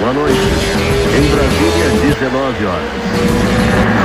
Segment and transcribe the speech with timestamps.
[0.00, 0.36] Boa noite.
[1.16, 4.02] Em Brasília, 19 horas.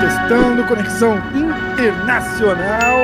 [0.00, 2.96] Testando conexão internacional.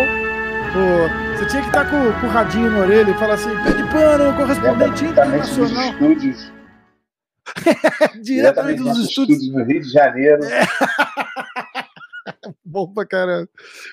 [0.73, 3.73] Pô, você tinha que estar com, com o radinho na orelha e falar assim: pé
[3.73, 5.91] de pano, correspondente Diretamente dos internacional.
[5.93, 6.53] estúdios,
[8.23, 9.53] Diretamente dos estúdios.
[9.53, 10.41] no Rio de Janeiro.
[12.71, 13.49] Bom pra caramba.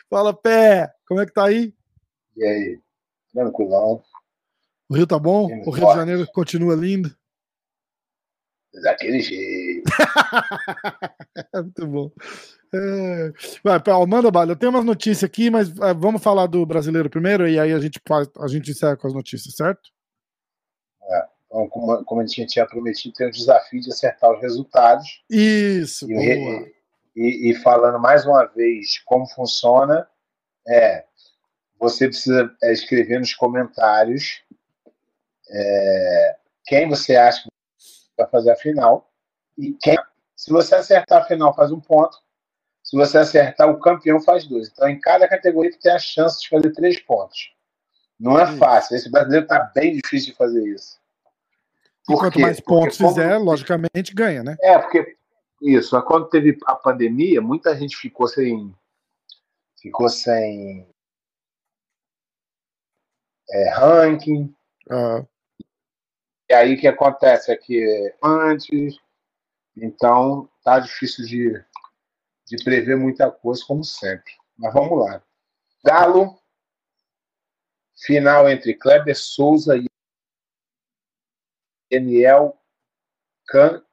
[0.10, 1.74] Fala, pé, como é que tá aí?
[2.36, 2.80] E aí,
[3.34, 4.04] tranquilão,
[4.90, 5.48] O Rio tá bom?
[5.66, 5.96] O Rio de.
[5.96, 7.16] Janeiro continua lindo?
[8.84, 9.90] daquele jeito.
[11.52, 12.12] É muito bom.
[12.72, 13.32] É...
[13.64, 14.52] Vai, Paulo, manda bala.
[14.52, 17.80] Eu tenho umas notícias aqui, mas é, vamos falar do brasileiro primeiro e aí a
[17.80, 19.82] gente, faz, a gente encerra com as notícias, certo?
[21.48, 25.24] Então, como, como a gente tinha prometido, tem o desafio de acertar os resultados.
[25.30, 26.76] Isso, E, re-
[27.18, 30.08] e- e falando mais uma vez como funciona,
[30.68, 31.04] é
[31.80, 34.42] você precisa é, escrever nos comentários
[35.50, 37.50] é, quem você acha que
[38.18, 39.10] vai fazer a final
[39.58, 39.98] e quem.
[40.36, 42.18] Se você acertar a final, faz um ponto.
[42.84, 44.70] Se você acertar, o campeão faz dois.
[44.70, 47.54] Então, em cada categoria, tu tem a chance de fazer três pontos.
[48.20, 48.96] Não é fácil.
[48.96, 50.98] Esse brasileiro está bem difícil de fazer isso.
[52.06, 54.56] Por quanto mais Porque pontos como- fizer, logicamente ganha, né?
[54.62, 55.17] é, porque
[55.62, 58.76] isso, mas quando teve a pandemia, muita gente ficou sem.
[59.80, 60.88] Ficou sem
[63.50, 64.54] é, ranking.
[64.90, 65.26] Ah,
[66.50, 68.98] E aí o que acontece é que antes.
[69.76, 71.66] Então tá difícil de,
[72.46, 74.34] de prever muita coisa, como sempre.
[74.58, 75.24] Mas vamos lá.
[75.84, 76.40] Galo.
[78.06, 79.88] Final entre Kleber Souza e
[81.92, 82.60] Daniel
[83.48, 83.84] Can...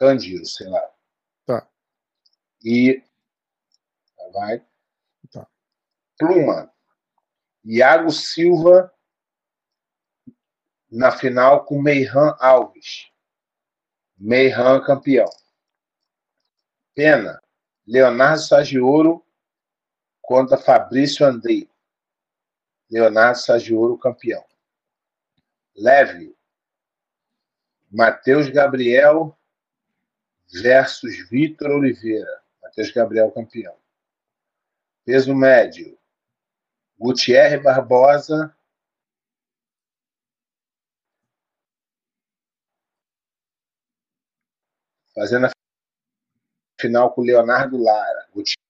[0.00, 0.90] Cândido, sei lá.
[1.44, 1.68] Tá.
[2.64, 3.04] E.
[4.32, 4.66] Vai.
[5.30, 5.46] Tá.
[6.18, 6.72] Pluma.
[7.62, 8.90] Iago Silva
[10.90, 13.12] na final com Meiran Alves.
[14.16, 15.28] Meiran campeão.
[16.94, 17.38] Pena.
[17.86, 19.22] Leonardo Sagioro
[20.22, 21.70] contra Fabrício Andrei.
[22.90, 24.42] Leonardo Sagioro campeão.
[25.76, 26.34] Leve.
[27.90, 29.36] Matheus Gabriel
[30.50, 32.42] versus Vitor Oliveira.
[32.62, 33.76] Matheus Gabriel campeão.
[35.04, 35.98] Peso médio.
[36.98, 38.54] Gutierre Barbosa.
[45.14, 45.50] Fazendo a
[46.80, 48.28] final com Leonardo Lara.
[48.32, 48.60] Gutierre.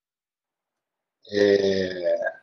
[1.33, 2.41] É...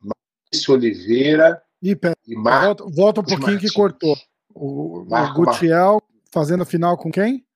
[0.00, 3.72] Maurício Oliveira Ih, pera, e Marcos volta, volta um pouquinho que Martins.
[3.72, 4.16] cortou.
[4.58, 6.02] O, Marco Gutiel
[6.32, 7.46] fazendo a final com quem?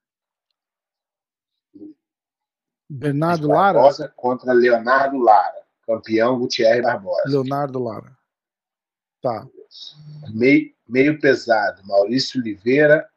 [2.86, 3.78] Bernardo Lara?
[3.78, 5.64] Barbosa contra Leonardo Lara.
[5.86, 7.22] Campeão Gutierre Barbosa.
[7.26, 8.18] Leonardo Lara.
[9.22, 9.46] Tá.
[10.34, 11.86] Meio, meio pesado.
[11.86, 13.08] Maurício Oliveira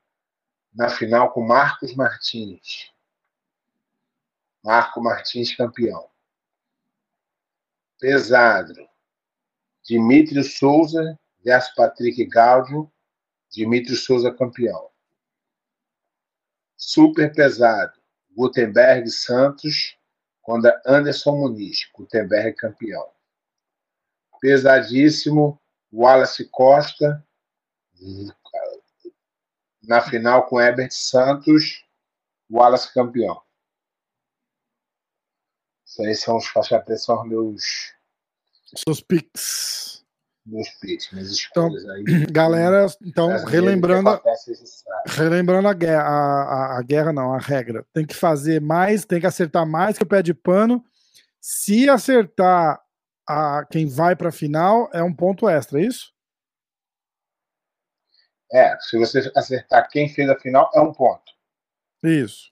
[0.73, 2.89] na final com Marcos Martins.
[4.63, 6.09] Marco Martins campeão.
[8.00, 8.73] Pesado.
[9.83, 12.92] Dimitrio Souza versus Patrick Gaudio.
[13.53, 14.89] Dimitrio Souza campeão.
[16.75, 18.01] Super pesado.
[18.35, 19.97] Gutenberg Santos
[20.41, 21.87] contra Anderson Muniz.
[21.93, 23.09] Gutenberg campeão.
[24.41, 25.59] Pesadíssimo.
[25.91, 27.23] Wallace Costa
[29.83, 31.85] na final com Herbert Santos,
[32.49, 33.41] Wallace campeão.
[35.85, 36.83] Isso aí são os faixa
[37.25, 37.93] meus,
[38.75, 40.02] Seus.
[40.45, 42.03] Minhas Então, escolhas aí.
[42.31, 44.21] Galera, então, relembrando, sabe.
[45.07, 47.85] relembrando a guerra, a, a- a guerra não, a regra.
[47.93, 50.83] Tem que fazer mais, tem que acertar mais que o pé de pano.
[51.39, 52.81] Se acertar
[53.27, 56.11] a quem vai para a final, é um ponto extra, é isso?
[58.51, 61.23] É, se você acertar quem fez a final, é um ponto.
[62.03, 62.51] Isso.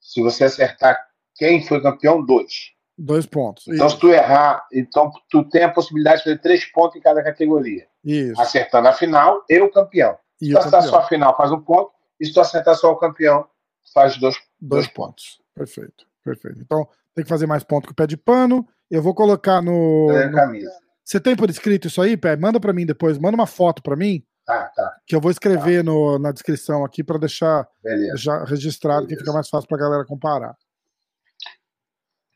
[0.00, 0.96] Se você acertar
[1.34, 2.72] quem foi campeão, dois.
[2.98, 3.66] Dois pontos.
[3.68, 4.00] Então, se Isso.
[4.00, 7.86] tu errar, então tu tem a possibilidade de fazer três pontos em cada categoria.
[8.02, 8.40] isso.
[8.40, 10.16] Acertando a final e o campeão.
[10.40, 11.90] E Se tu acertar só a final, faz um ponto.
[12.20, 13.46] E se tu acertar só o campeão,
[13.92, 15.40] faz dois, Dois dois pontos.
[15.54, 16.60] Perfeito, perfeito.
[16.60, 18.66] Então, tem que fazer mais ponto que o pé de pano.
[18.90, 20.06] Eu vou colocar no.
[20.06, 20.70] no- camisa.
[21.04, 22.36] Você tem por escrito isso aí, Pé?
[22.36, 23.16] Manda para mim depois.
[23.18, 24.96] Manda uma foto para mim, Tá, tá.
[25.06, 27.66] que eu vou escrever no, na descrição aqui para deixar
[28.16, 29.24] já registrado, que Beleza.
[29.24, 30.56] fica mais fácil pra galera comparar.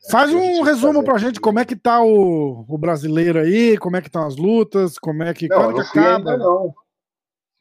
[0.09, 4.01] Faz um resumo pra gente como é que tá o, o brasileiro aí, como é
[4.01, 5.47] que estão as lutas, como é que.
[5.47, 6.15] Não, eu quando não que acaba?
[6.17, 6.73] ainda não.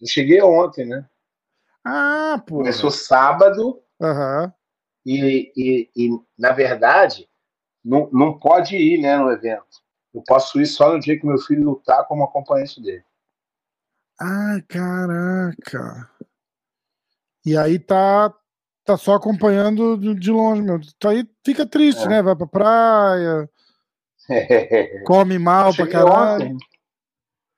[0.01, 1.07] Eu cheguei ontem, né?
[1.85, 2.57] Ah, pô.
[2.57, 4.53] Começou sábado, Aham.
[5.05, 7.29] E, e, e, na verdade,
[7.85, 9.83] não, não pode ir né, no evento.
[10.13, 13.05] Eu posso ir só no dia que meu filho lutar como acompanhante dele.
[14.19, 16.11] Ai, caraca.
[17.45, 18.35] E aí tá,
[18.93, 20.77] tá só acompanhando de longe, meu.
[20.97, 22.09] Então aí fica triste, É.
[22.09, 22.23] né?
[22.23, 23.51] Vai pra praia,
[25.07, 26.45] come mal pra caralho.
[26.55, 26.59] ontem.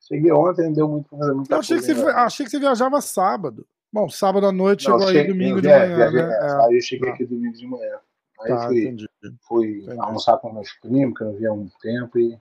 [0.01, 2.21] Cheguei ontem, não deu muito pra fazer muita Eu achei que, coisa, você, né?
[2.21, 3.67] achei que você viajava sábado.
[3.93, 6.33] Bom, sábado à noite Não, chegou aí cheguei- domingo eu de manhã, viajei né?
[6.35, 6.67] É.
[6.67, 7.15] Aí eu cheguei Tá.
[7.15, 7.99] aqui domingo de manhã.
[8.41, 9.09] Aí Tá, fui, entendi.
[9.47, 10.01] fui Entendi.
[10.01, 12.39] almoçar com meus primos, que eu não via há um tempo, e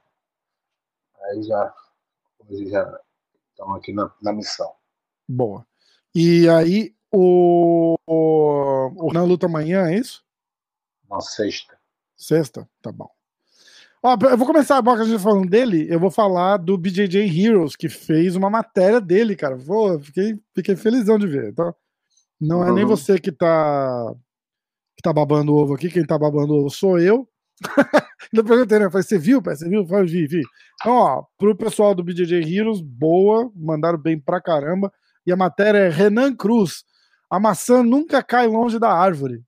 [1.23, 1.73] aí já,
[2.49, 2.99] hoje já
[3.51, 4.71] estamos aqui na, na missão.
[5.29, 5.65] Boa.
[6.15, 10.23] E aí, o, o, o na luta amanhã, é isso?
[11.09, 11.77] Na sexta.
[12.15, 12.67] Sexta?
[12.81, 13.09] Tá bom.
[14.03, 15.85] Ó, eu vou começar agora que a gente tá falando dele.
[15.89, 19.57] Eu vou falar do BJJ Heroes, que fez uma matéria dele, cara.
[19.57, 21.49] Pô, fiquei, fiquei felizão de ver.
[21.49, 21.73] Então,
[22.39, 22.89] não é nem Uhum.
[22.89, 24.11] você que tá,
[24.95, 25.89] que tá babando ovo aqui.
[25.89, 27.27] Quem tá babando ovo sou eu.
[28.33, 28.85] Ainda perguntei, né?
[28.85, 29.55] Eu Falei, você viu, pai?
[29.55, 29.81] Você viu?
[29.81, 30.41] Eu Falei, vi, vi.
[30.81, 33.51] Então, ó, pro pessoal do BJJ Heroes, boa.
[33.55, 34.91] Mandaram bem pra caramba.
[35.27, 36.83] E a matéria é Renan Cruz.
[37.31, 39.41] A maçã nunca cai longe da árvore.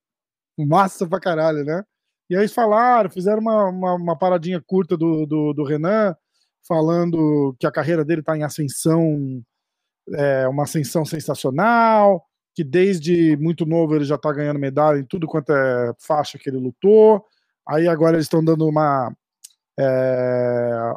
[0.57, 1.83] Massa pra caralho, né?
[2.29, 6.15] E aí falaram, fizeram uma, uma, uma paradinha curta do, do, do Renan,
[6.65, 9.43] falando que a carreira dele está em ascensão,
[10.13, 12.25] é, uma ascensão sensacional,
[12.55, 16.49] que desde muito novo ele já está ganhando medalha em tudo quanto é faixa que
[16.49, 17.25] ele lutou.
[17.67, 19.13] Aí agora eles estão dando uma
[19.77, 20.93] é,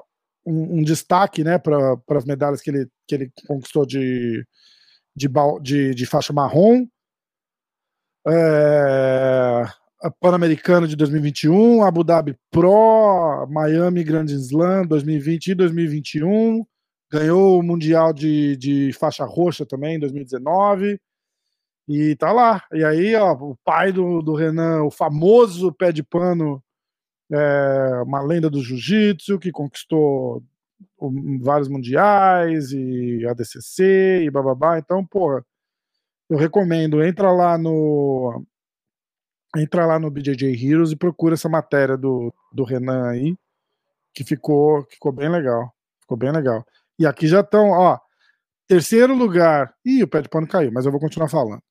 [0.46, 4.46] um, um destaque né, para as medalhas que ele, que ele conquistou de,
[5.16, 5.28] de,
[5.62, 6.86] de, de faixa marrom.
[8.28, 9.64] É,
[10.20, 16.64] Pan-Americano de 2021, Abu Dhabi Pro, Miami Grand Slam 2020 e 2021,
[17.10, 21.00] ganhou o Mundial de, de faixa roxa também em 2019,
[21.88, 22.62] e tá lá.
[22.72, 26.62] E aí, ó, o pai do, do Renan, o famoso pé de pano,
[27.32, 30.42] é, uma lenda do jiu-jitsu, que conquistou
[31.42, 34.78] vários mundiais, e ADCC, e bababá.
[34.78, 35.44] Então, porra,
[36.28, 38.44] eu recomendo, entra lá no
[39.56, 43.34] entra lá no BJJ Heroes e procura essa matéria do, do Renan aí,
[44.14, 45.72] que ficou, ficou bem legal.
[46.00, 46.64] Ficou bem legal.
[46.98, 47.98] E aqui já estão, ó,
[48.66, 49.74] terceiro lugar.
[49.84, 51.62] Ih, o pé de pano caiu, mas eu vou continuar falando.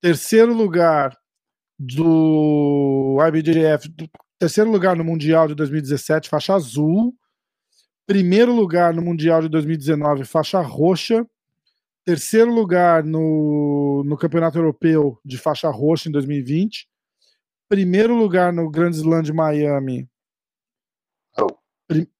[0.00, 1.16] Terceiro lugar
[1.78, 3.90] do IBJJF,
[4.38, 7.14] terceiro lugar no Mundial de 2017, faixa azul.
[8.10, 11.24] Primeiro lugar no Mundial de 2019, faixa roxa.
[12.04, 16.88] Terceiro lugar no, no Campeonato Europeu de faixa roxa em 2020.
[17.68, 20.08] Primeiro lugar no Grand Slam de Miami.
[21.38, 21.54] Oh.
[21.86, 22.10] Pri-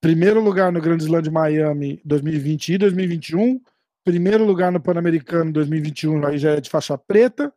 [0.00, 3.60] primeiro lugar no Grand Slam de Miami 2020 e 2021.
[4.04, 7.54] Primeiro lugar no Pan-Americano 2021, aí já é de faixa preta.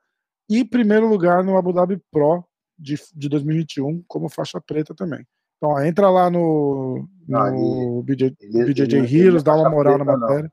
[0.47, 2.45] E primeiro lugar no Abu Dhabi Pro
[2.77, 5.25] de, de 2021, como faixa preta também.
[5.57, 9.97] Então, ó, entra lá no, no BJ, Ele, BJJ ele- Heroes, é dá uma moral
[9.97, 10.27] na preta, não.
[10.27, 10.51] matéria.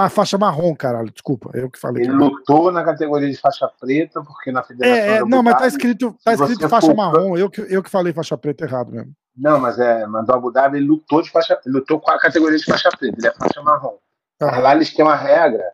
[0.00, 2.04] Ah, faixa marrom, caralho, desculpa, eu que falei.
[2.04, 5.42] Ele que- lutou na categoria de faixa preta, porque na Federação É, é, não, Abu
[5.42, 8.38] mas tá Dhabi- escrito, tá escrito faixa for- marrom, eu que, eu que falei faixa
[8.38, 9.12] preta errado mesmo.
[9.36, 12.18] Não, mas é, mas do Abu Dhabi ele lutou de faixa, ele lutou com a
[12.18, 13.96] categoria de faixa preta, ele é faixa marrom.
[14.40, 15.64] Mas Ah, lá eles têm uma regra.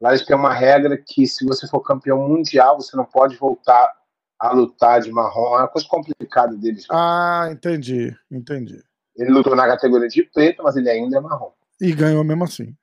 [0.00, 3.92] Lá eles têm uma regra que se você for campeão mundial, você não pode voltar
[4.38, 5.56] a lutar de marrom.
[5.56, 6.86] É uma coisa complicada deles.
[6.90, 8.80] ah, entendi, entendi.
[9.16, 11.52] Ele lutou na categoria de preto, mas ele ainda é marrom.
[11.80, 12.76] E ganhou mesmo assim.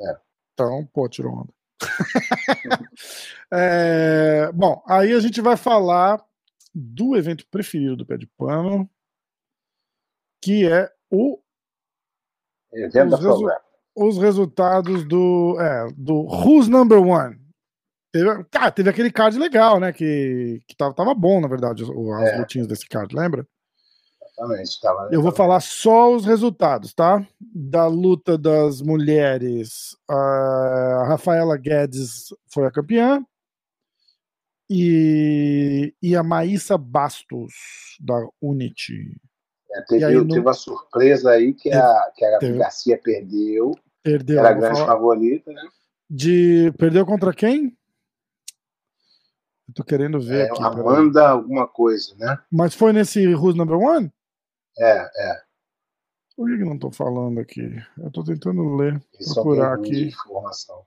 [0.00, 0.16] É.
[0.54, 1.52] Então, pô, tirou onda.
[3.52, 6.20] É, bom, aí a gente vai falar
[6.74, 8.90] do evento preferido do Pé de Pano,
[10.42, 11.38] que é o,
[12.72, 13.50] Evento Os resu-
[13.94, 17.38] os resultados do, é, do Who's Number One.
[18.12, 19.92] Teve, cara, teve aquele card legal, né?
[19.92, 22.38] Que, que tava, tava bom, na verdade, as É.
[22.38, 23.46] lutinhas desse card, lembra?
[24.38, 24.80] Exatamente.
[24.80, 27.26] Tava, Eu vou falar só os resultados, tá?
[27.40, 33.24] Da luta das mulheres, a Rafaela Guedes foi a campeã.
[34.68, 37.52] E, e a Maísa Bastos,
[38.00, 39.16] da Unity.
[39.72, 42.58] É, teve, e aí no- teve uma surpresa aí que a, que a Teve.
[42.58, 43.72] Garcia perdeu.
[44.02, 44.38] Perdeu.
[44.40, 45.62] Era a grande falar- favorita, né?
[46.10, 47.76] de, perdeu contra quem?
[49.68, 50.62] Eu tô querendo ver É, aqui.
[50.62, 52.38] Amanda alguma coisa, né?
[52.50, 54.12] Mas foi nesse Who's Number One?
[54.78, 55.42] É, é.
[56.36, 57.62] Por que, que não tô falando aqui?
[57.98, 59.02] Eu tô tentando ler.
[59.20, 60.08] São Procurar aqui.
[60.08, 60.84] informação.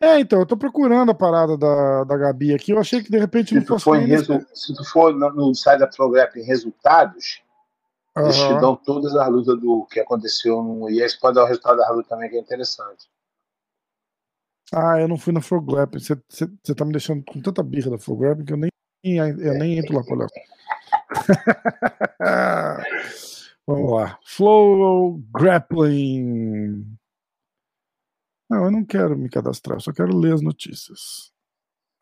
[0.00, 2.72] É, então, eu tô procurando a parada da, da Gabi aqui.
[2.72, 3.84] Eu achei que de repente Se não fosse.
[3.84, 4.44] for resu...
[4.52, 7.40] Se tu for no, no site da Progrep em resultados,
[8.16, 10.90] eles te dão todas as lutas do que aconteceu no.
[10.90, 13.08] E eles podem dar o resultado da luta também, que é interessante.
[14.74, 15.94] Ah, eu não fui na Flowgrap.
[15.94, 18.70] Você, você, você tá me deixando com tanta birra da Flowgrap que eu nem,
[19.04, 20.28] eu nem entro lá pra olhar.
[23.66, 24.18] Vamos lá.
[24.24, 26.84] Flow Grappling.
[28.50, 31.32] Não, eu não quero me cadastrar, só quero ler as notícias.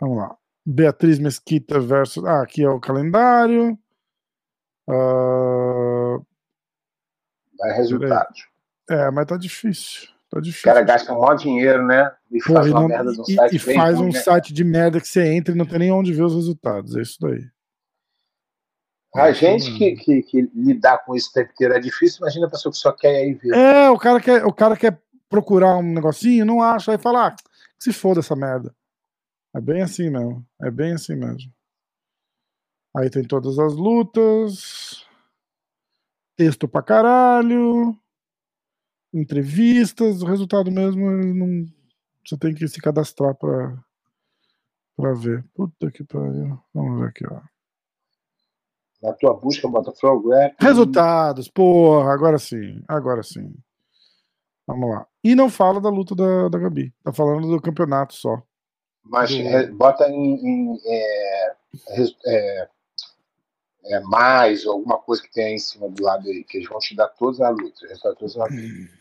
[0.00, 0.36] Vamos lá.
[0.66, 2.24] Beatriz Mesquita versus.
[2.24, 3.78] Ah, aqui é o calendário.
[4.88, 6.24] Uh...
[7.58, 8.48] Vai resultados.
[8.88, 10.08] É, mas tá difícil.
[10.30, 10.70] Tá difícil.
[10.70, 12.10] O cara gasta um maior dinheiro, né?
[12.30, 13.56] E faz uma não- merda e- site.
[13.56, 14.20] e faz um né?
[14.20, 16.96] site de merda que você entra e não tem nem onde ver os resultados.
[16.96, 17.46] É isso daí.
[19.14, 22.50] A gente que, que, que lidar com isso o tempo inteiro é difícil, imagina a
[22.50, 23.54] pessoa que só quer ir ver.
[23.54, 27.30] É, o cara quer, o cara quer procurar um negocinho, não acha, aí fala, ah,
[27.32, 28.74] que se foda essa merda.
[29.54, 30.46] É bem assim mesmo.
[30.62, 31.52] É bem assim mesmo.
[32.96, 35.06] Aí tem todas as lutas.
[36.36, 37.96] Texto pra caralho.
[39.12, 40.22] Entrevistas.
[40.22, 41.66] O resultado mesmo, ele não.
[42.24, 43.76] Você tem que se cadastrar pra,
[44.96, 45.44] pra ver.
[45.54, 46.60] Puta que pariu.
[46.72, 47.40] Vamos ver aqui, ó.
[49.02, 50.54] Na tua busca, bota Flow Grab.
[50.60, 53.54] Resultados, porra, agora sim, agora sim.
[54.66, 55.06] Vamos lá.
[55.24, 56.94] E não fala da luta da, da Gabi.
[57.02, 58.42] Tá falando do campeonato só.
[59.02, 61.56] Mas Do- é, bota em, em, é,
[62.26, 62.68] é,
[63.86, 66.78] é, mais alguma coisa que tem aí em cima do lado aí, que eles vão
[66.78, 68.00] te dar todas as lutas.
[68.00, 68.90] todas as lutas.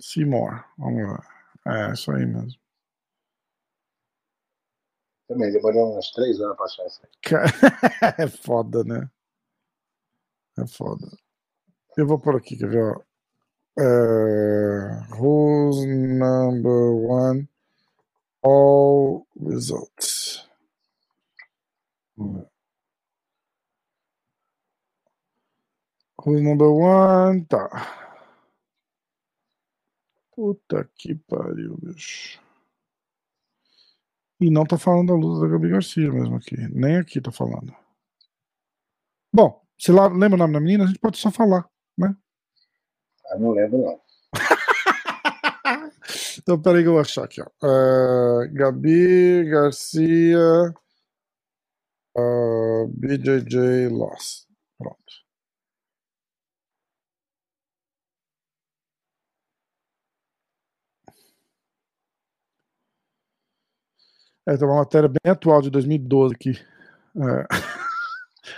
[0.00, 1.26] Seymour, vamos lá.
[1.66, 2.58] É, isso aí mesmo.
[5.26, 8.14] Também demorei uns três anos pra achar isso aí.
[8.24, 9.10] É foda, né?
[10.58, 11.06] É foda.
[11.96, 12.82] Eu vou por aqui, quer ver?
[12.82, 13.02] Ó.
[13.76, 13.82] É,
[15.16, 17.48] who's number one?
[18.42, 20.48] All results.
[26.24, 27.44] Who's number one?
[27.46, 27.68] Tá.
[30.34, 32.40] Puta que pariu, bicho.
[34.40, 36.56] E não tá falando da luta da Gabi Garcia mesmo aqui.
[36.68, 37.74] Nem aqui tá falando.
[39.32, 41.68] Bom, se lá lembra o nome da menina, a gente pode só falar.
[43.30, 44.00] Ah, não lembro, não.
[46.36, 47.46] Então, peraí que eu vou achar aqui, ó.
[47.62, 50.74] Ah, Gabi Garcia
[52.16, 54.46] ah, BJJ Loss.
[54.78, 55.24] Pronto.
[64.46, 66.50] É, tem uma matéria bem atual de 2012 aqui.
[67.16, 67.46] É.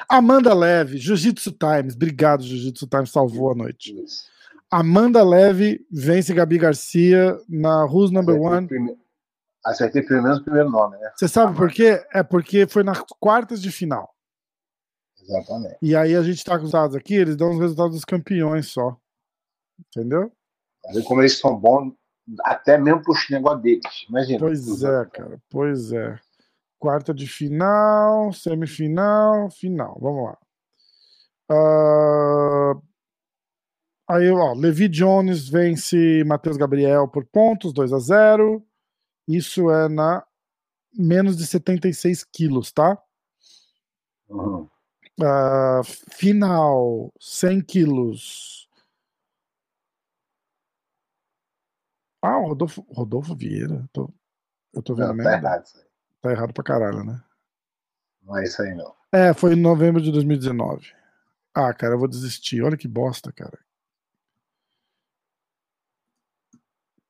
[0.09, 1.95] Amanda Leve, Jiu-Jitsu Times.
[1.95, 3.95] Obrigado, Jiu-Jitsu Times, salvou a noite.
[4.03, 4.25] Isso.
[4.71, 8.67] Amanda Leve vence Gabi Garcia na Who's Number Acertei One.
[8.69, 8.97] prime-
[9.65, 11.11] Acertei pelo menos o primeiro nome, né?
[11.17, 12.01] Você sabe por quê?
[12.13, 14.13] É porque foi nas quartas de final.
[15.23, 15.77] Exatamente.
[15.83, 18.69] E aí a gente tá com os resultados aqui, eles dão os resultados dos campeões
[18.69, 18.97] só.
[19.89, 20.31] Entendeu?
[20.85, 21.93] Mas como eles são bons,
[22.45, 24.07] até mesmo pros negócios deles.
[24.09, 24.39] Imagina.
[24.39, 25.43] Pois é, cara.
[25.51, 26.19] Pois é.
[26.79, 29.99] Quarta de final, semifinal, final.
[30.01, 30.39] Vamos lá.
[31.51, 32.75] Ah,
[34.09, 38.65] Aí, ó, Levi Jones vence Matheus Gabriel por pontos, 2 a 0
[39.27, 40.25] Isso é na
[40.97, 42.97] menos de 76 quilos, tá?
[44.29, 44.69] Uhum.
[45.21, 45.81] Ah,
[46.13, 48.69] final, 100 quilos.
[52.23, 53.89] Ah, o Rodolfo, Rodolfo Vieira.
[53.93, 54.13] Tô-
[54.73, 55.65] eu tô vendo Não, tá errado.
[56.27, 57.23] Tá errado pra caralho, né?
[58.21, 58.93] Não é isso aí, não.
[59.13, 60.93] É, foi em novembro de 2019.
[61.55, 62.63] Ah, cara, eu vou desistir.
[62.63, 63.57] Olha que bosta, cara.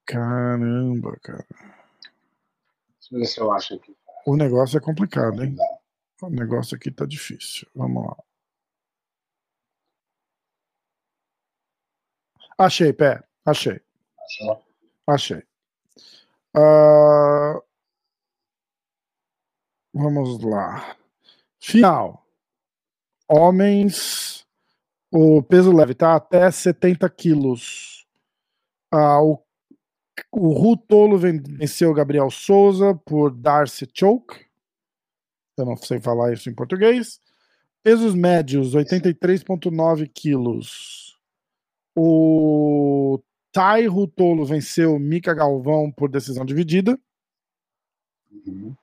[0.05, 1.47] Caramba, cara.
[1.49, 3.97] Deixa eu ver se eu acho aqui.
[4.27, 5.57] O negócio é complicado, hein?
[6.21, 7.67] O negócio aqui tá difícil.
[7.75, 8.17] Vamos lá.
[12.59, 13.25] Achei, pé.
[13.47, 13.81] Achei.
[14.21, 14.63] Achou?
[15.07, 15.43] Achei.
[16.55, 17.63] Ah,
[19.97, 20.97] vamos lá.
[21.59, 22.27] Final.
[23.29, 24.47] Homens.
[25.11, 28.07] O peso leve tá até 70 quilos.
[28.93, 29.43] Ah, o,
[30.33, 34.47] o Rutolo venceu Gabriel Souza por Darcy Choke.
[35.57, 37.21] Eu não sei falar isso em português.
[37.83, 41.19] Pesos médios, 83,9 quilos.
[41.97, 43.23] O
[43.53, 46.99] Tai Rutolo venceu Mika Galvão por decisão dividida.
[48.47, 48.77] Uhum.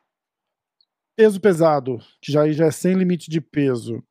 [1.15, 4.03] Peso pesado, que já, já é sem limite de peso.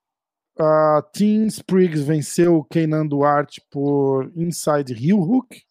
[0.58, 5.62] A Tim Spriggs venceu Keinan Duarte por inside heel hook,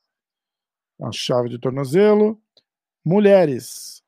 [1.01, 2.41] a chave de tornozelo.
[3.05, 4.03] Mulheres,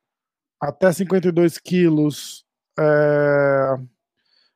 [0.62, 2.46] até 52 quilos.
[2.78, 3.78] É...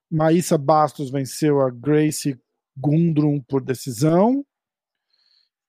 [0.10, 2.40] Maísa Bastos venceu a Gracie
[2.76, 4.46] Gundrum por decisão.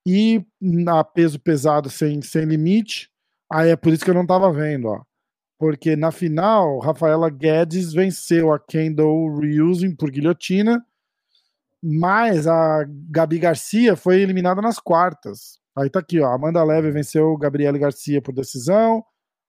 [0.07, 3.11] E na peso pesado sem, sem limite,
[3.50, 5.02] Ah, é por isso que eu não tava vendo, ó.
[5.59, 10.85] Porque na final, Rafaela Guedes venceu a Kendall Reusing por guilhotina,
[11.83, 15.59] mas a Gabi Garcia foi eliminada nas quartas.
[15.77, 16.33] Aí tá aqui, ó.
[16.33, 19.05] Amanda Leve venceu Gabriele Garcia por decisão,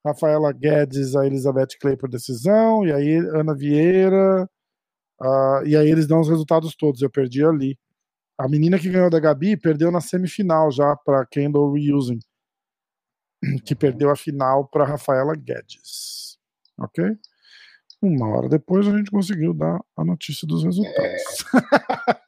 [0.05, 4.49] Rafaela Guedes, a Elizabeth Clay por decisão, e aí Ana Vieira.
[5.21, 7.01] Uh, e aí eles dão os resultados todos.
[7.01, 7.77] Eu perdi ali.
[8.37, 12.19] A menina que ganhou da Gabi perdeu na semifinal já para Kendall Reusing,
[13.65, 16.37] que perdeu a final para Rafaela Guedes.
[16.77, 17.03] Ok?
[18.01, 21.45] Uma hora depois a gente conseguiu dar a notícia dos resultados.
[21.53, 22.19] É.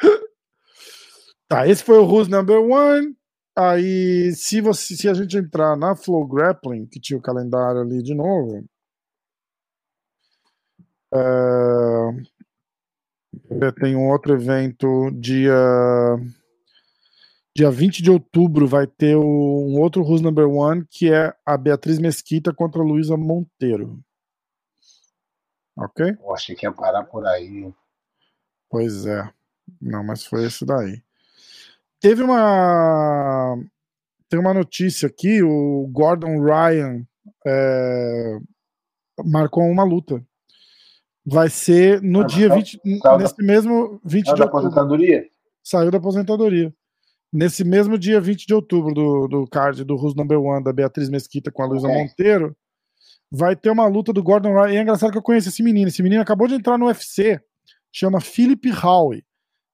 [1.48, 3.16] tá, esse foi o Who's Number One.
[3.56, 8.02] Aí, se, você, se a gente entrar na Flow Grappling, que tinha o calendário ali
[8.02, 8.64] de novo.
[11.12, 12.10] É,
[13.80, 15.54] tem um outro evento dia.
[17.56, 21.98] Dia 20 de outubro vai ter um outro Who's Number One, que é a Beatriz
[21.98, 23.98] Mesquita contra a Luísa Monteiro.
[25.76, 26.16] Ok?
[26.20, 27.72] Eu achei que ia parar por aí.
[28.68, 29.28] Pois é.
[29.80, 31.02] Não, mas foi esse daí.
[32.00, 33.56] Teve uma.
[34.28, 37.04] Tem uma notícia aqui: o Gordon Ryan
[37.46, 38.38] é,
[39.24, 40.24] marcou uma luta.
[41.26, 42.80] Vai ser no ah, dia saiu, 20.
[43.00, 44.68] Saiu nesse da, mesmo 20 saiu de da outubro.
[44.68, 45.28] aposentadoria?
[45.62, 46.74] Saiu da aposentadoria.
[47.32, 51.08] Nesse mesmo dia 20 de outubro do, do card do Who's Number One, da Beatriz
[51.08, 52.02] Mesquita com a Luísa okay.
[52.02, 52.56] Monteiro,
[53.30, 54.72] vai ter uma luta do Gordon Ryan.
[54.72, 55.88] E é engraçado que eu conheço esse menino.
[55.88, 57.40] Esse menino acabou de entrar no UFC,
[57.92, 59.24] chama Philip Howe.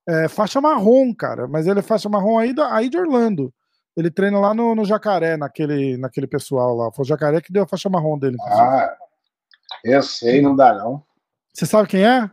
[0.09, 3.53] É, faixa marrom, cara, mas ele é faixa marrom aí, da, aí de Orlando.
[3.97, 6.93] Ele treina lá no, no Jacaré, naquele, naquele pessoal lá.
[6.93, 8.37] Foi o Jacaré que deu a faixa marrom dele.
[8.43, 8.95] Ah,
[9.83, 11.03] eu sei, não dá não.
[11.53, 12.31] Você sabe quem é?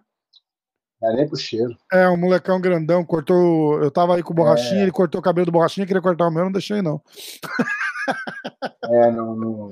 [1.03, 1.75] Dá nem pro cheiro.
[1.91, 3.83] É, um molecão grandão, cortou.
[3.83, 4.83] Eu tava aí com o borrachinha, é.
[4.83, 7.01] ele cortou o cabelo do borrachinha, queria cortar o meu, não deixei, não.
[8.85, 9.69] É, não, não.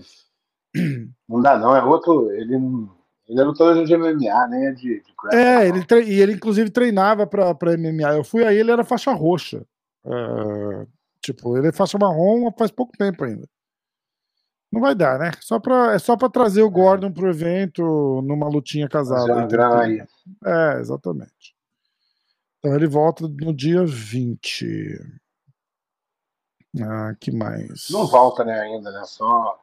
[1.28, 1.76] Não dá, não.
[1.76, 2.32] É outro.
[2.32, 2.90] Ele não.
[3.30, 4.72] Ele é lutador de MMA, né?
[4.72, 6.04] De, de é, ele tre...
[6.04, 8.14] e ele inclusive treinava pra, pra MMA.
[8.14, 9.66] Eu fui aí, ele era faixa roxa.
[10.06, 10.88] É...
[11.22, 13.48] Tipo, ele é faixa marrom faz pouco tempo ainda.
[14.72, 15.32] Não vai dar, né?
[15.42, 16.72] Só pra, é só para trazer o é.
[16.72, 19.28] Gordon pro evento numa lutinha casada.
[19.28, 19.36] Já
[20.46, 21.56] É, exatamente.
[22.60, 24.98] Então ele volta no dia 20.
[26.82, 27.88] Ah, que mais?
[27.90, 29.04] Não volta, né, ainda, né?
[29.04, 29.60] Só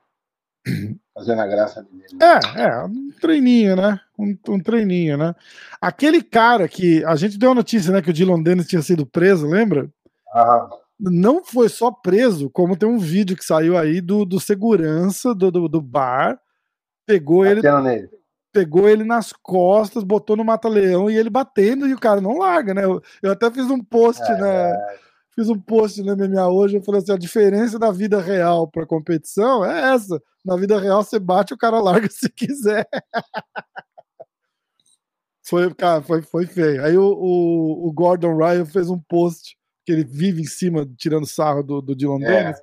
[1.15, 2.05] fazendo a graça dele.
[2.21, 3.99] É, é, um treininho, né?
[4.19, 5.35] Um, um, treininho, né?
[5.81, 7.03] Aquele cara que.
[7.07, 8.03] A gente deu a notícia, né?
[8.03, 9.89] Que o Dylan Dennis tinha sido preso, lembra?
[10.35, 10.69] Aham
[10.99, 15.51] não foi só preso, como tem um vídeo que saiu aí do, do segurança do,
[15.51, 16.41] do, do bar,
[17.07, 18.11] pegou ele, nele.
[18.53, 22.75] pegou ele nas costas, botou no mata-leão e ele batendo e o cara não larga,
[22.75, 22.85] né?
[22.85, 24.71] Eu, eu até fiz um post, é, né?
[24.71, 24.99] É.
[25.35, 28.85] Fiz um post no MMA hoje, eu falei assim, a diferença da vida real para
[28.85, 30.21] competição é essa.
[30.45, 32.89] Na vida real você bate, o cara larga se quiser.
[35.47, 36.85] foi, cara, foi, foi feio.
[36.85, 39.58] Aí o, o, o Gordon Ryan fez um post
[39.89, 42.27] que ele vive em cima, tirando sarro do, do Dylan é.
[42.27, 42.59] Dennis.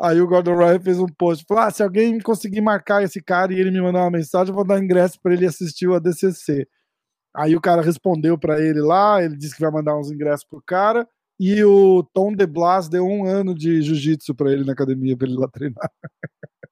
[0.00, 3.52] Aí o Gordon Ryan fez um post, falou: ah, se alguém conseguir marcar esse cara
[3.52, 6.68] e ele me mandar uma mensagem, eu vou dar ingresso para ele assistir o ADCC.
[7.34, 10.62] Aí o cara respondeu para ele lá, ele disse que vai mandar uns ingressos pro
[10.64, 15.16] cara, e o Tom De Blas deu um ano de jiu-jitsu para ele na academia,
[15.16, 15.90] para ele lá treinar.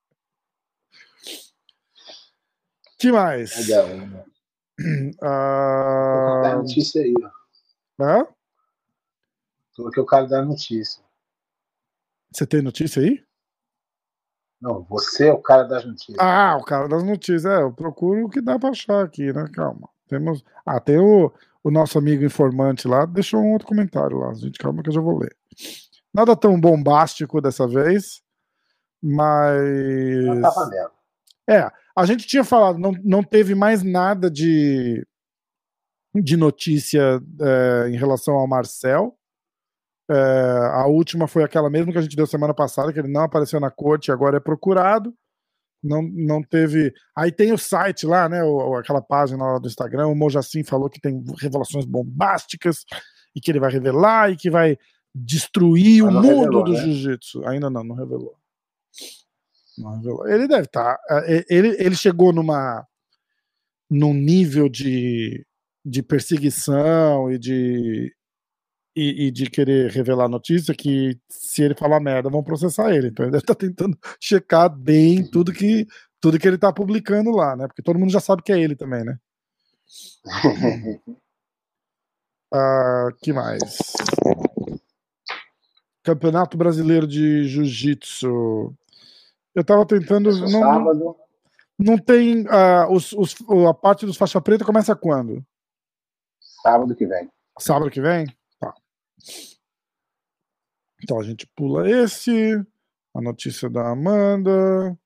[2.96, 3.66] que mais?
[3.66, 4.24] Legal, né?
[5.20, 6.54] Ah...
[6.56, 7.30] notícia aí, ó.
[8.02, 8.26] Hã?
[9.82, 11.02] Porque eu quero dar notícia.
[12.32, 13.22] Você tem notícia aí?
[14.60, 16.18] Não, você é o cara das notícias.
[16.20, 17.46] Ah, o cara das notícias.
[17.46, 19.48] É, eu procuro o que dá pra achar aqui, né?
[19.52, 19.88] Calma.
[20.06, 20.44] Temos.
[20.66, 21.32] Ah, tem o,
[21.64, 24.34] o nosso amigo informante lá, deixou um outro comentário lá.
[24.34, 25.34] Gente, calma que eu já vou ler.
[26.12, 28.22] Nada tão bombástico dessa vez,
[29.02, 30.26] mas.
[30.26, 30.90] Não tá valendo.
[31.48, 35.04] É, a gente tinha falado, não, não teve mais nada de,
[36.14, 39.16] de notícia é, em relação ao Marcel.
[40.10, 43.22] É, a última foi aquela mesmo que a gente deu semana passada, que ele não
[43.22, 45.14] apareceu na corte, agora é procurado.
[45.82, 46.92] Não, não teve.
[47.16, 48.42] Aí tem o site lá, né?
[48.42, 50.08] O, aquela página lá do Instagram.
[50.08, 52.84] O Mojacin falou que tem revelações bombásticas
[53.34, 54.76] e que ele vai revelar e que vai
[55.14, 56.80] destruir o mundo revelou, do né?
[56.80, 57.46] jiu-jitsu.
[57.46, 58.34] Ainda não, não revelou.
[59.78, 60.28] Não revelou.
[60.28, 60.96] Ele deve estar.
[60.96, 62.84] Tá, ele, ele chegou numa
[63.88, 65.44] num nível de,
[65.84, 68.14] de perseguição e de
[69.00, 73.08] e, e, de querer revelar notícia que se ele falar merda vão processar ele.
[73.08, 75.86] Então ele deve estar tá tentando checar bem tudo que
[76.20, 77.66] tudo que ele está publicando lá, né?
[77.66, 79.18] Porque todo mundo já sabe que é ele também, né?
[82.52, 83.60] ah, que mais?
[86.02, 88.74] Campeonato Brasileiro de Jiu-Jitsu.
[89.54, 90.30] Eu tava tentando.
[90.30, 91.16] Não, sábado,
[91.78, 92.42] não tem.
[92.42, 93.34] Uh, os, os,
[93.68, 95.42] a parte dos faixa preta começa quando?
[96.62, 97.28] sábado que vem.
[97.58, 98.26] Sábado que vem?
[101.02, 102.54] Então a gente pula esse.
[103.14, 104.96] A notícia da Amanda.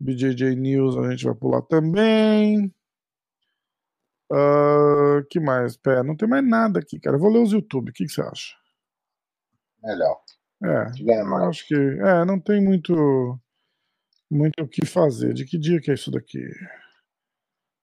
[0.00, 2.72] BJJ News a gente vai pular também.
[4.32, 5.76] Uh, que mais?
[5.76, 7.16] Pé, não tem mais nada aqui, cara.
[7.16, 7.90] Eu vou ler os YouTube.
[7.90, 8.54] O que, que você acha?
[9.82, 10.22] Melhor.
[10.64, 11.74] É, acho que.
[11.74, 13.38] É, não tem muito.
[14.30, 15.34] Muito o que fazer.
[15.34, 16.40] De que dia que é isso daqui?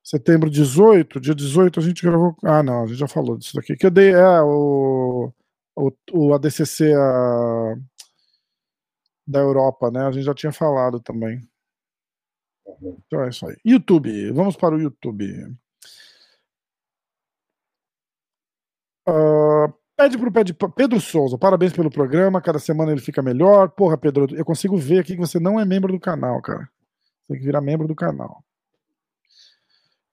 [0.04, 1.20] Setembro 18?
[1.20, 2.36] Dia 18 a gente gravou.
[2.44, 3.76] Ah, não, a gente já falou disso daqui.
[3.76, 4.12] Que eu dei.
[4.12, 5.09] É, o.
[5.80, 7.76] O, o ADCC a,
[9.26, 10.02] da Europa, né?
[10.06, 11.40] A gente já tinha falado também.
[12.66, 12.98] Uhum.
[13.06, 13.56] Então é isso aí.
[13.66, 15.26] YouTube, vamos para o YouTube.
[19.08, 22.42] Ah, pede pro pede, Pedro Souza, parabéns pelo programa.
[22.42, 23.70] Cada semana ele fica melhor.
[23.70, 26.70] Porra, Pedro, eu consigo ver aqui que você não é membro do canal, cara.
[27.28, 28.44] Tem que virar membro do canal.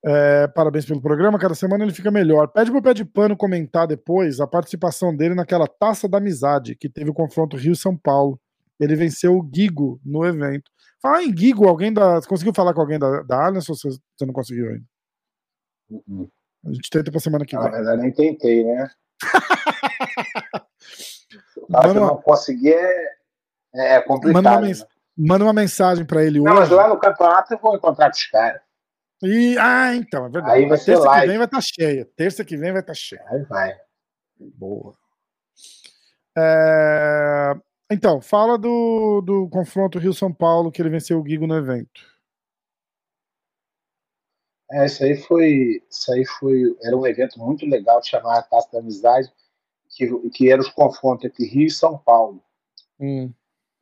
[0.05, 2.49] É, parabéns pelo programa, cada semana ele fica melhor.
[2.49, 6.89] Pede pro Pé de Pano comentar depois a participação dele naquela taça da amizade que
[6.89, 8.41] teve o confronto Rio-São Paulo.
[8.79, 10.71] Ele venceu o Gigo no evento.
[11.01, 12.17] Falar em Gigo, alguém da.
[12.17, 14.85] Você conseguiu falar com alguém da, da Allianz ou você, você não conseguiu ainda?
[15.91, 16.29] Uhum.
[16.67, 17.71] A gente tenta pra semana que Na vem.
[17.73, 18.91] verdade, nem tentei, né?
[21.71, 22.75] Falo que eu não conseguir
[23.75, 24.35] é, é complicado.
[24.43, 24.75] Manda uma, né?
[25.17, 26.75] manda uma mensagem pra ele Não, mas hoje.
[26.75, 28.61] lá no campeonato eu vou encontrar com os caras.
[29.23, 30.55] E, ah, então, é verdade.
[30.55, 31.27] Aí vai Terça que live.
[31.29, 32.05] vem vai estar cheia.
[32.17, 33.25] Terça que vem vai estar cheia.
[33.29, 33.75] Aí vai.
[34.39, 34.95] Boa.
[36.37, 37.55] É,
[37.91, 42.01] Então, fala do, do confronto Rio-São Paulo que ele venceu o Gigo no evento.
[44.71, 45.83] É, isso aí foi.
[45.89, 46.77] Isso aí foi.
[46.83, 49.33] Era um evento muito legal chamado Taça da Amizade,
[49.89, 52.43] que, que era os confrontos entre Rio e São Paulo.
[52.99, 53.33] Hum.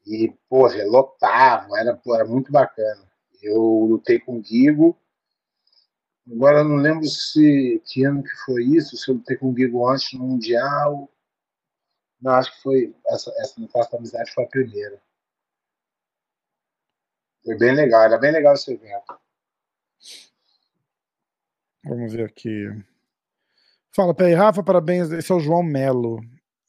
[0.07, 3.03] E, porra, lotavam, era, era muito bacana.
[3.43, 4.97] Eu lutei com o Guigo.
[6.31, 10.13] Agora não lembro se que ano que foi isso, se eu lutei com o antes
[10.19, 11.11] no Mundial.
[12.21, 12.97] Não, acho que foi.
[13.07, 15.03] Essa, essa no Amizade foi a primeira.
[17.45, 19.19] Foi bem legal, era bem legal esse evento.
[21.85, 22.69] Vamos ver aqui.
[23.95, 25.11] Fala, Pé Rafa, parabéns.
[25.11, 26.21] Esse é o João Melo.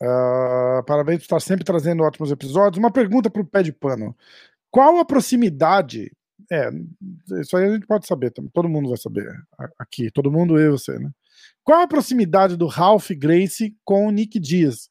[0.02, 2.78] Ah, parabéns por estar sempre trazendo ótimos episódios.
[2.78, 4.16] Uma pergunta para o Pé de Pano.
[4.70, 6.12] Qual a proximidade?
[6.52, 6.70] É,
[7.42, 8.52] isso aí a gente pode saber também.
[8.54, 9.28] Todo mundo vai saber
[9.80, 10.12] aqui.
[10.12, 11.10] Todo mundo, eu e você, né?
[11.64, 14.90] Qual a proximidade do Ralph Gracie com o Nick Dias?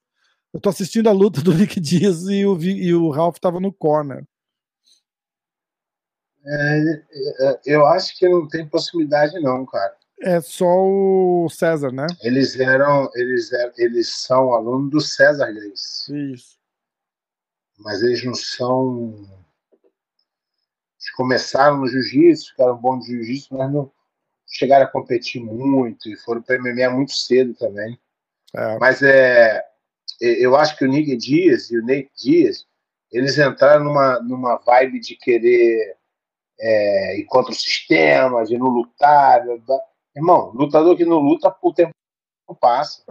[0.52, 3.72] Eu tô assistindo a luta do Nick Dias e o, e o Ralph tava no
[3.72, 4.24] corner.
[6.46, 7.02] É,
[7.64, 9.96] eu acho que não tem possibilidade, não, cara.
[10.20, 12.06] É só o César, né?
[12.22, 16.58] Eles eram, eles eram, eles são alunos do César Grace, Isso.
[17.78, 19.43] mas eles não são.
[21.16, 23.90] Começaram no jiu-jitsu, ficaram bons de jiu-jitsu, mas não
[24.46, 27.98] chegaram a competir muito e foram para MMA muito cedo também.
[28.54, 28.78] É.
[28.78, 29.64] Mas é,
[30.20, 32.66] eu acho que o Nick Dias e o Nate Dias,
[33.10, 35.96] eles entraram numa, numa vibe de querer
[36.58, 39.44] é, ir contra o sistema, de não lutar.
[40.16, 41.92] Irmão, lutador que não luta, o tempo
[42.60, 43.02] passa.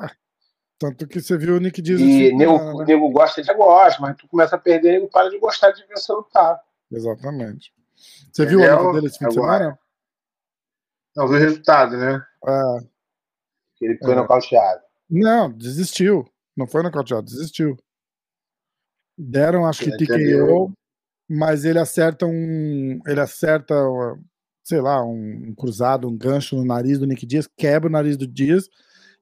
[0.80, 2.00] Tanto que você viu o Nick Dias.
[2.00, 2.86] E esse nego, ano, né?
[2.86, 5.98] nego gosta de gosta, mas tu começa a perder, nego para de gostar de ver
[5.98, 6.60] você lutar.
[6.92, 7.74] Exatamente.
[8.32, 9.80] Você viu a luta dele esse fim de semana?
[11.16, 12.24] Não, viu o resultado, né?
[12.48, 12.78] É.
[13.82, 14.16] Ele foi É.
[14.16, 14.82] nocauteado.
[15.10, 16.26] Não, desistiu.
[16.56, 17.78] Não foi nocauteado, desistiu.
[19.18, 20.72] Deram, acho que TKO,
[21.30, 23.00] mas ele acerta um.
[23.06, 23.76] Ele acerta,
[24.64, 28.18] sei lá, um, um cruzado, um gancho no nariz do Nick Dias, quebra o nariz
[28.18, 28.68] do Dias.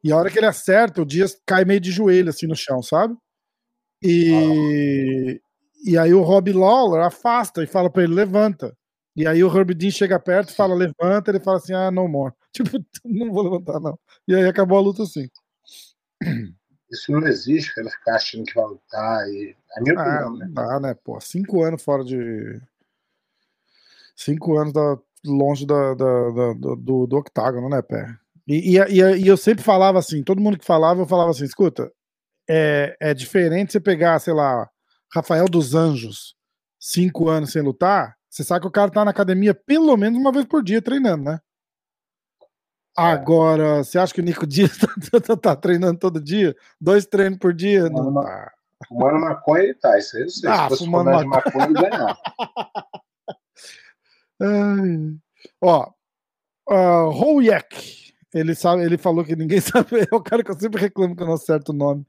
[0.04, 2.82] E a hora que ele acerta, o Dias cai meio de joelho assim no chão,
[2.82, 3.16] sabe?
[4.04, 5.40] E,
[5.84, 8.76] e aí o Rob Lawler afasta e fala pra ele: levanta.
[9.16, 12.34] E aí o Herb Dean chega perto, fala, levanta, ele fala assim, ah, no more.
[12.54, 14.00] Tipo, não vou levantar, não.
[14.28, 15.30] E aí acabou a luta assim.
[16.90, 19.28] Isso não existe, cara, ficar achando que vai lutar.
[19.30, 19.56] E...
[19.78, 20.46] É minha Ah, opinião, né?
[20.46, 21.20] não dá, né, pô?
[21.20, 22.62] Cinco anos fora de.
[24.16, 24.98] Cinco anos da...
[25.26, 28.16] longe da, da- da- do, do, do octágono, né, Pé?
[28.48, 31.44] E, e, e, e eu sempre falava assim, todo mundo que falava, eu falava assim,
[31.46, 31.92] escuta,
[32.50, 34.70] é, é diferente você pegar, sei lá,
[35.14, 36.36] Rafael dos Anjos,
[36.80, 40.32] cinco anos sem lutar, você sabe que o cara tá na academia pelo menos uma
[40.32, 41.40] vez por dia treinando, né?
[42.96, 44.78] Agora, você acha que o Nico Dias
[45.12, 46.56] tá, tá- tá treinando todo dia?
[46.80, 47.90] Dois treinos por dia?
[47.90, 48.52] Não Fumando, ma- tá.
[48.88, 50.50] fumando maconha ele tá, isso aí eu sei.
[50.50, 52.18] Ah, Se fosse fumando de maconha, ele ganhava.
[55.62, 55.92] Ó,
[56.70, 60.82] uh, Hoyek, ele sabe, ele falou que ninguém sabe, é o cara que eu sempre
[60.82, 62.06] reclamo que eu não acerto o nome.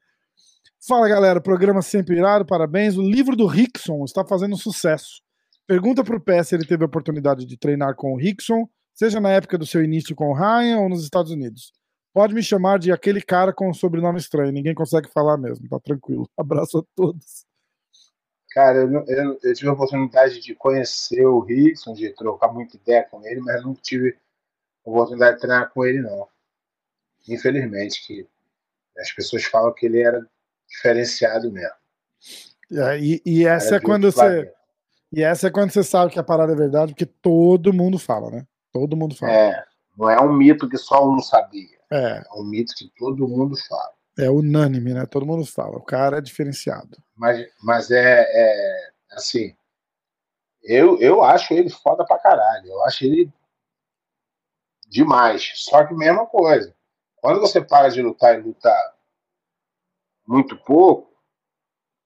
[0.87, 2.97] Fala galera, programa sempre irado, parabéns.
[2.97, 5.23] O livro do Rickson está fazendo sucesso.
[5.67, 9.31] Pergunta pro Pé se ele teve a oportunidade de treinar com o Rickson, seja na
[9.31, 11.73] época do seu início com o Ryan ou nos Estados Unidos.
[12.13, 15.79] Pode me chamar de aquele cara com um sobrenome estranho, ninguém consegue falar mesmo, tá
[15.79, 16.29] tranquilo.
[16.37, 17.47] Abraço a todos.
[18.51, 23.05] Cara, eu, eu- eu tive a oportunidade de conhecer o Rickson, de trocar muita ideia
[23.09, 24.19] com ele, mas não tive
[24.85, 26.27] a oportunidade de treinar com ele, não.
[27.29, 28.27] Infelizmente, que
[28.99, 30.27] as pessoas falam que ele era
[30.73, 31.75] diferenciado mesmo.
[32.73, 34.53] É, E, e essa é quando você.
[35.13, 38.31] E essa é quando você sabe que a parada é verdade, porque todo mundo fala,
[38.31, 38.47] né?
[38.73, 39.33] Todo mundo fala.
[39.33, 39.65] É,
[39.97, 41.79] não é um mito que só um sabia.
[41.91, 43.93] É, É um mito que todo mundo fala.
[44.19, 45.05] é unânime, né?
[45.05, 45.77] Todo mundo fala.
[45.77, 46.97] O cara é diferenciado.
[47.15, 49.55] Mas, mas é, é, assim.
[50.63, 52.69] Eu, eu acho ele foda pra caralho.
[52.69, 53.31] Eu acho ele
[54.89, 55.53] demais.
[55.57, 56.75] Só que mesma coisa.
[57.17, 58.71] Quando você para de lutar e luta
[60.27, 61.11] muito pouco,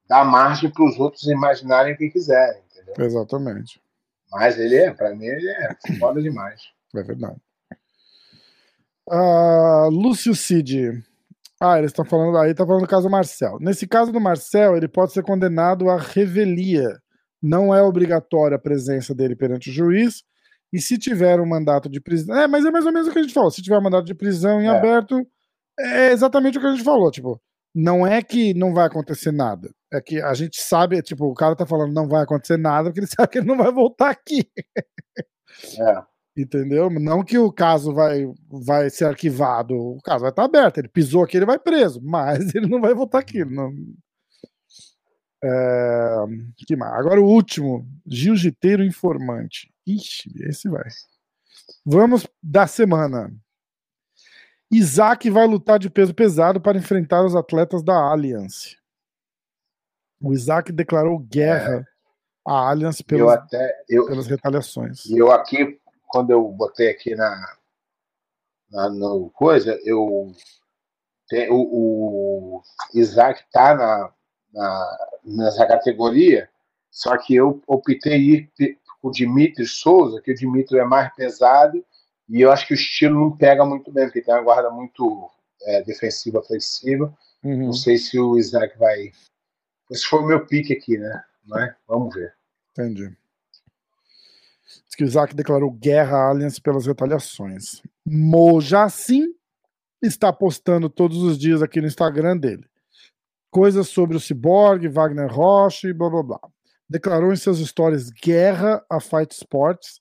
[0.08, 3.04] dá margem para os outros imaginarem o que quiserem, entendeu?
[3.04, 3.80] Exatamente.
[4.30, 6.60] Mas ele é, pra mim, ele é foda demais.
[6.94, 7.36] É verdade.
[9.10, 11.02] Ah, Lúcio Cid.
[11.60, 13.56] Ah, eles estão falando aí, tá falando do caso do Marcel.
[13.60, 16.98] Nesse caso do Marcel, ele pode ser condenado à revelia.
[17.42, 20.22] Não é obrigatória a presença dele perante o juiz.
[20.72, 22.36] E se tiver um mandato de prisão.
[22.36, 23.50] É, mas é mais ou menos o que a gente falou.
[23.50, 24.70] Se tiver um mandato de prisão em É.
[24.76, 25.24] aberto,
[25.78, 27.10] é exatamente o que a gente falou.
[27.10, 27.40] Tipo,
[27.76, 29.70] não é que não vai acontecer nada.
[29.92, 33.00] É que a gente sabe, tipo, o cara tá falando não vai acontecer nada, porque
[33.00, 34.50] ele sabe que ele não vai voltar aqui.
[35.78, 36.02] É.
[36.38, 36.88] Entendeu?
[36.88, 40.78] Não que o caso vai, vai ser arquivado, o caso vai estar aberto.
[40.78, 43.44] Ele pisou aqui, ele vai preso, mas ele não vai voltar aqui.
[43.44, 43.70] Não...
[45.44, 46.24] É,
[46.66, 46.94] que mais?
[46.94, 49.70] Agora o último, jiu-jiteiro informante.
[49.86, 50.88] Ixi, esse vai.
[51.84, 53.30] Vamos da semana.
[54.70, 58.76] Isaac vai lutar de peso pesado para enfrentar os atletas da Alliance.
[60.20, 61.86] O Isaac declarou guerra
[62.46, 63.04] à Alliance É.
[63.04, 63.84] Eu pelas, até.
[63.88, 65.04] Eu, pelas retaliações.
[65.06, 67.56] E eu aqui, quando eu botei aqui na,
[68.70, 70.32] na no coisa, eu
[71.28, 72.62] tem, o, o
[72.94, 74.12] Isaac tá na,
[74.52, 76.48] na, nessa categoria,
[76.90, 78.50] só que eu optei ir
[79.00, 81.84] com o Dimitri Souza, que o Dimitri é mais pesado,
[82.28, 85.30] e eu acho que o estilo não pega muito bem, porque tem uma guarda muito
[85.62, 87.12] é, defensiva, flexível.
[87.42, 89.12] Uhum, Não sei se o Isaac vai.
[89.90, 91.22] Esse foi o meu pique aqui, né?
[91.58, 91.74] É?
[91.86, 92.34] Vamos ver.
[92.72, 93.16] entendi.
[94.84, 97.82] Diz que o Isaac declarou guerra à Alliance pelas retaliações.
[98.04, 99.32] Mojacin
[100.02, 102.64] está postando todos os dias aqui no Instagram dele.
[103.50, 106.40] Coisas sobre o Cyborg, Wagner Rocha e blá blá blá.
[106.88, 110.00] Declarou em seus stories guerra a Fight Sports.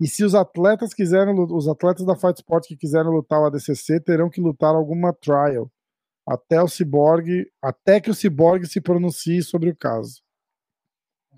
[0.00, 4.00] E se os atletas quiserem, os atletas da Fight Sports que quiserem lutar o ADCC
[4.00, 5.70] terão que lutar alguma trial
[6.26, 10.22] até o Cyborg, até que o Cyborg se pronuncie sobre o caso.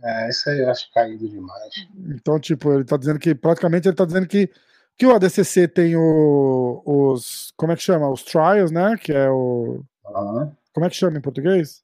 [0.03, 1.75] É, isso aí eu acho caído demais.
[2.09, 4.51] Então, tipo, ele tá dizendo que praticamente ele tá dizendo que
[4.97, 8.11] que o ADCC tem o, os como é que chama?
[8.11, 8.99] Os trials, né?
[8.99, 10.55] Que é o Aham.
[10.75, 11.83] como é que chama em português?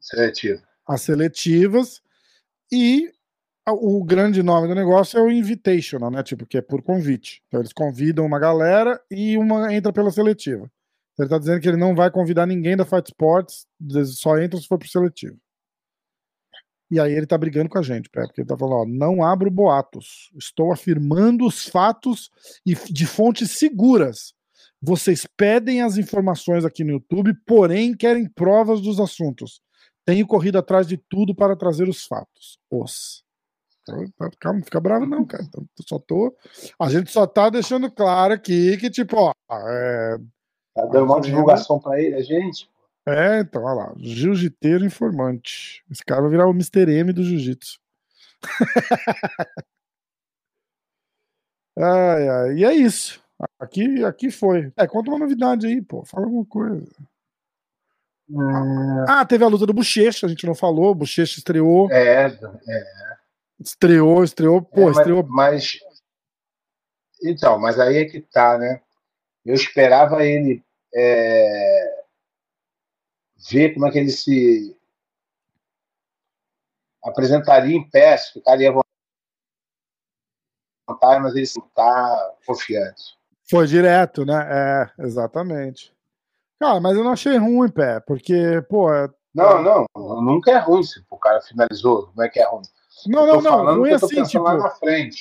[0.00, 0.62] Seletivo.
[0.86, 2.02] As seletivas
[2.72, 3.12] e
[3.70, 6.22] o grande nome do negócio é o invitational, né?
[6.22, 7.42] Tipo, que é por convite.
[7.46, 10.70] Então eles convidam uma galera e uma entra pela seletiva.
[11.12, 13.66] Então, ele tá dizendo que ele não vai convidar ninguém da Fight Sports,
[14.16, 15.36] só entra se for pro seletivo.
[16.90, 19.24] E aí ele tá brigando com a gente, Pé, porque ele tá falando, ó, não
[19.24, 20.30] abro boatos.
[20.36, 22.30] Estou afirmando os fatos
[22.66, 24.34] e de fontes seguras.
[24.80, 29.62] Vocês pedem as informações aqui no YouTube, porém querem provas dos assuntos.
[30.04, 32.58] Tenho corrido atrás de tudo para trazer os fatos.
[32.70, 33.24] Os.
[33.82, 35.42] Então, tá- Calma, não fica bravo, não, cara.
[35.44, 36.34] Então, só tô.
[36.78, 39.32] A gente só tá deixando claro aqui que, tipo, ó.
[39.50, 40.18] É,
[40.74, 42.66] Tá dando uma Mas divulgação pra ele, a gente.
[43.06, 43.92] é então, olha lá.
[43.98, 45.84] Jiu-jiteiro informante.
[45.90, 46.90] Esse cara vai virar o Mr.
[46.90, 47.78] M do jiu-jitsu.
[51.78, 52.54] ai, ai.
[52.58, 53.20] E é isso.
[53.58, 54.72] Aqui, aqui foi.
[54.76, 56.04] É, conta uma novidade aí, pô.
[56.04, 56.86] Fala alguma coisa.
[59.08, 60.92] Ah, teve a luta do Bochecha, a gente não falou.
[60.92, 61.90] O Bochecha estreou.
[61.90, 62.84] É, é,
[63.64, 64.62] Estreou, estreou.
[64.62, 65.22] Pô, é, mas, estreou.
[65.28, 65.78] mas-
[67.24, 68.80] Então, mas aí é que tá, né?
[69.44, 72.04] Eu esperava ele é,
[73.50, 74.76] ver como é que ele se
[77.02, 78.72] apresentaria em pé, se ficaria
[80.88, 83.16] vontade, mas ele não tá confiante.
[83.48, 84.48] Foi direto, né?
[84.98, 85.92] É, exatamente.
[86.60, 89.86] Cara, mas eu não achei ruim, pé, porque, pô, é- Não, não,
[90.22, 92.06] nunca é ruim se o cara finalizou.
[92.08, 92.62] Como é que é ruim?
[93.06, 94.44] Não, não, não, eu tô assim, tipo,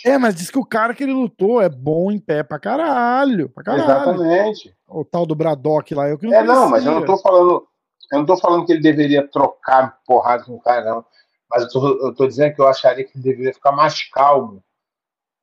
[0.06, 3.50] é, mas diz que o cara que ele lutou é bom em pé pra caralho,
[3.50, 3.84] pra caralho.
[3.84, 4.76] Exatamente.
[4.88, 7.00] O tal do Braddock lá, eu que não É, não, mas eu conhecia.
[7.00, 7.68] não tô falando.
[8.12, 11.06] Eu não tô falando que ele deveria trocar porrada com o cara, não.
[11.50, 14.64] Mas eu tô, eu tô dizendo que eu acharia que ele deveria ficar mais calmo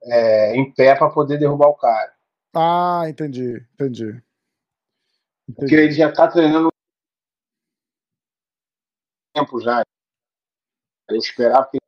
[0.03, 2.13] é, em pé para poder derrubar o cara.
[2.55, 4.05] Ah, entendi, entendi.
[4.05, 4.23] entendi.
[5.55, 6.69] Porque ele já tá treinando
[9.33, 9.81] tempo já.
[11.09, 11.79] Eu esperava que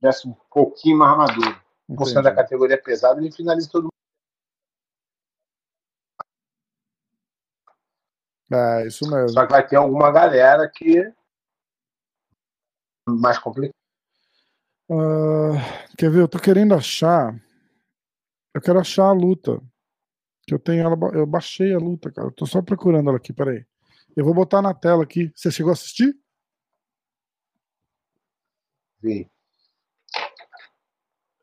[0.00, 1.60] tivesse um pouquinho mais maduro.
[1.86, 3.90] Por ser da categoria pesada, ele finaliza todo mundo.
[8.52, 9.28] É, isso mesmo.
[9.30, 11.12] Só que vai ter alguma galera que.
[13.06, 13.74] mais complicado.
[14.88, 15.54] Uh,
[15.96, 16.22] quer ver?
[16.22, 17.34] Eu tô querendo achar.
[18.54, 19.60] Eu quero achar a luta.
[20.46, 20.96] Que eu tenho ela.
[21.12, 22.28] Eu baixei a luta, cara.
[22.28, 23.64] Eu tô só procurando ela aqui, peraí.
[24.16, 25.32] Eu vou botar na tela aqui.
[25.34, 26.16] Você chegou a assistir?
[29.00, 29.30] Vi.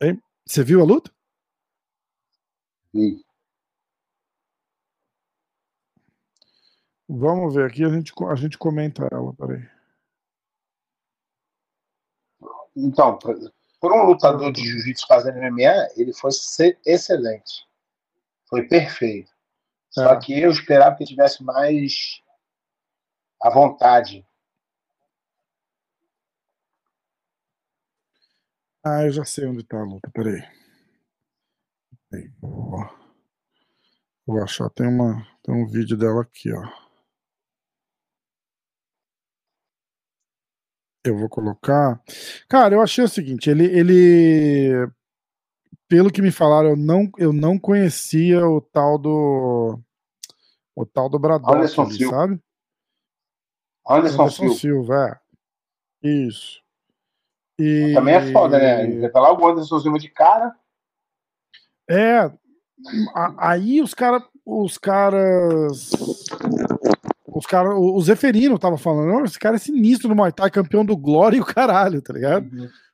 [0.01, 0.21] Hein?
[0.45, 1.11] Você viu a luta?
[2.93, 3.23] Vi.
[7.09, 9.65] Vamos ver aqui, a gente, a gente comenta ela, peraí.
[12.75, 13.17] Então,
[13.79, 16.31] por um lutador de jiu-jitsu fazendo MMA, ele foi
[16.85, 17.65] excelente.
[18.49, 19.31] Foi perfeito.
[19.89, 20.19] Só É.
[20.19, 22.21] que eu esperava que ele tivesse mais
[23.41, 24.25] à vontade.
[28.89, 30.41] Ah, eu já sei onde tá a luta, peraí.
[32.09, 32.89] Peraí, Vou,
[34.25, 36.63] vou achar, tem, uma, tem um vídeo dela aqui, ó.
[41.03, 42.01] Eu vou colocar.
[42.47, 44.89] Cara, eu achei o seguinte, ele, ele
[45.89, 49.81] pelo que me falaram, eu não, eu não conhecia o tal do
[50.73, 52.15] o tal do Braddock, Anderson ali, Silva.
[52.15, 52.41] sabe?
[53.85, 54.55] Anderson, Anderson Silva.
[54.55, 55.21] Silva,
[56.03, 56.07] é.
[56.07, 56.66] Isso.
[57.59, 57.93] E...
[57.93, 58.99] Também é foda, né?
[58.99, 60.55] Vai falar o Anderson Silva de cara.
[61.89, 62.31] É.
[63.37, 64.23] Aí os caras.
[64.45, 65.91] Os caras.
[67.25, 67.73] Os caras.
[67.75, 71.37] O Zeferino tava falando, "Não, esse cara é sinistro no Muay Thai, campeão do Glória
[71.37, 72.47] e o caralho, tá ligado?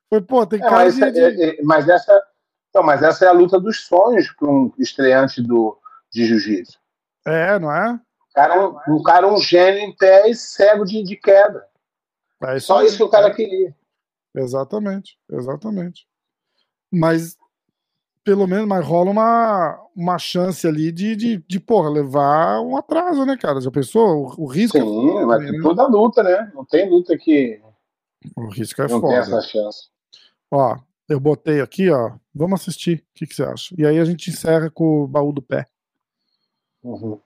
[0.10, 1.04] Foi, pô, tem É, cara mas, de.
[1.04, 2.24] essa- de- é- é- mas essa,
[2.70, 5.78] então, mas essa é a luta dos sonhos para um estreante do,
[6.12, 6.80] de jiu-jitsu.
[7.26, 7.94] É, não é?
[7.94, 11.16] O cara, é um- o cara é um gênio em pé e cego de, de
[11.16, 11.66] queda.
[12.44, 12.88] É Só aí.
[12.88, 13.74] isso que o cara queria.
[14.36, 16.08] Exatamente, exatamente.
[16.92, 17.38] Mas
[18.24, 23.26] pelo menos mas rola uma, uma chance ali de, de, de, porra, levar um atraso,
[23.26, 23.60] né, cara?
[23.60, 24.34] Já pensou?
[24.38, 25.60] O, o risco, Sim, mas né?
[25.62, 26.52] toda luta, né?
[26.56, 27.62] Não tem luta que
[28.36, 29.18] o risco é não tem foda.
[29.18, 29.90] essa chance.
[30.50, 30.78] Ó,
[31.10, 32.16] eu botei aqui, ó.
[32.34, 33.00] Vamos assistir.
[33.00, 33.76] O que, que você acha?
[33.78, 35.68] E aí a gente encerra com o baú do pé.
[36.82, 37.20] Uhum.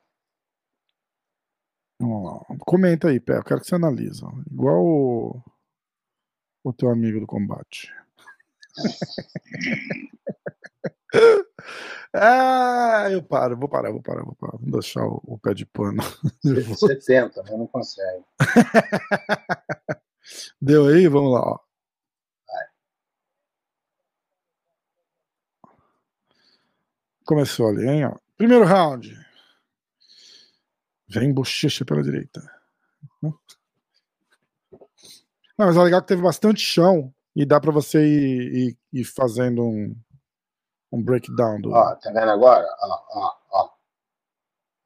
[1.99, 2.55] Vamos lá.
[2.59, 3.37] Comenta aí, pé.
[3.37, 4.23] Eu quero que você analise.
[4.51, 5.41] Igual o,
[6.69, 7.93] o teu amigo do combate.
[12.13, 14.57] ah, eu paro, vou parar, vou parar, vou parar.
[14.57, 16.01] Vou deixar o, o pé de pano.
[16.43, 18.23] Você tenta, mas não consegue.
[20.61, 21.07] Deu aí?
[21.07, 21.59] Vamos lá, ó.
[27.25, 28.05] Começou ali, hein?
[28.05, 28.15] Ó.
[28.37, 29.13] Primeiro round.
[31.09, 32.41] Vem bochecha pela direita.
[35.57, 39.03] Não, mas é legal que teve bastante chão e dá pra você ir, ir- ir
[39.05, 39.95] fazendo um,
[40.91, 41.71] um breakdown do.
[41.71, 42.65] Ó, tá vendo agora?
[42.81, 43.69] Ó, ó, ó.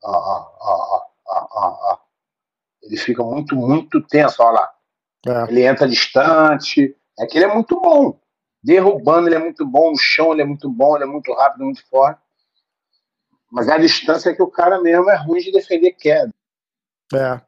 [0.04, 1.98] Ó, ó, ó, ó, ó, ó, ó.
[2.84, 4.74] Ele fica muito, muito tenso, ó lá.
[5.28, 6.96] É, Ele entra distante.
[7.20, 8.20] É que ele é muito bom.
[8.64, 9.92] Derrubando, ele é muito bom.
[9.92, 10.96] No chão, ele é muito bom.
[10.96, 12.20] Ele é muito rápido, muito forte.
[13.52, 16.32] Mas é a distância que o cara mesmo é ruim de defender queda.
[17.14, 17.42] é.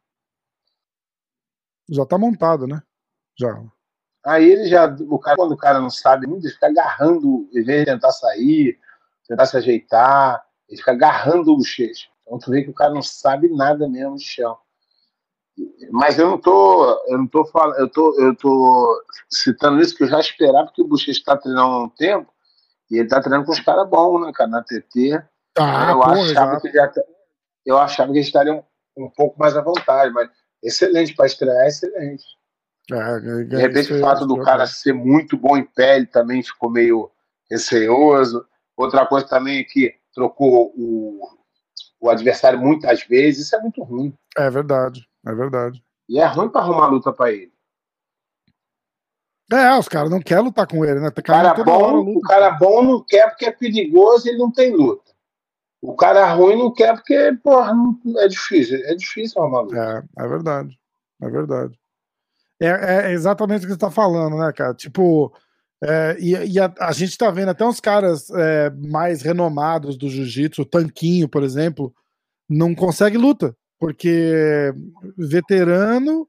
[1.90, 2.82] Já tá montado, né?
[3.39, 3.62] Já.
[4.26, 4.86] Aí ele já.
[5.10, 8.12] O cara, quando o cara não sabe muito, ele fica agarrando, em vez de tentar
[8.12, 8.80] sair,
[9.28, 12.08] tentar se ajeitar, ele fica agarrando o bochecha.
[12.22, 14.58] Então tu vê que o cara não sabe nada mesmo de chão.
[15.91, 20.04] Mas eu não tô, eu não tô falando, eu tô, eu tô citando isso que
[20.04, 22.34] eu já esperava que o Bochecha está treinando há um tempo
[22.89, 25.22] e ele tá treinando com os caras bons, né, cara, na TT.
[25.60, 27.04] Ah, eu, porra, achava que já, tá-
[27.63, 28.65] eu achava que eles estariam
[28.98, 30.28] um, um pouco mais à vontade, mas
[30.63, 32.25] excelente para estrear, excelente.
[32.92, 36.69] É, De repente, o fato do cara ser muito bom em pé, ele também ficou
[36.69, 37.10] meio
[37.50, 38.46] receoso.
[38.75, 41.19] Outra coisa também é que trocou o,
[42.02, 44.13] o adversário muitas vezes, isso é muito ruim.
[44.38, 45.84] É verdade, é verdade.
[46.10, 47.54] E é ruim para arrumar luta para ele.
[49.52, 51.12] É, os caras não querem lutar com ele, né?
[51.12, 52.19] Tem O cara, hora bom, luta.
[52.19, 55.12] o cara bom não quer porque é perigoso e ele não tem luta.
[55.81, 58.79] O cara ruim não quer porque, porra, não- é difícil.
[58.86, 59.77] É difícil arrumar luta.
[60.17, 60.79] É, é verdade.
[61.21, 61.77] É verdade.
[62.62, 64.73] É, é exatamente o que você tá falando, né, cara?
[64.73, 65.33] Tipo,
[65.83, 70.10] é, e, e a, a gente tá vendo até uns caras é, mais renomados do
[70.10, 71.93] jiu-jitsu, o Tanquinho, por exemplo,
[72.49, 74.73] não consegue luta, porque
[75.17, 76.27] veterano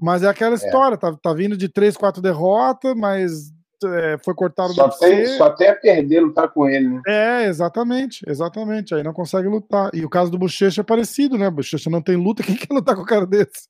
[0.00, 0.98] Mas é aquela história, é.
[0.98, 3.52] Tá, tá vindo de três, quatro derrotas, mas
[3.84, 7.02] é, foi cortado só do tem, Só até perder lutar com ele, né?
[7.06, 8.94] É, exatamente, exatamente.
[8.94, 9.90] Aí não consegue lutar.
[9.94, 11.48] E o caso do Bochecha é parecido, né?
[11.50, 13.68] Bochecha não tem luta, quem quer lutar com o cara desse?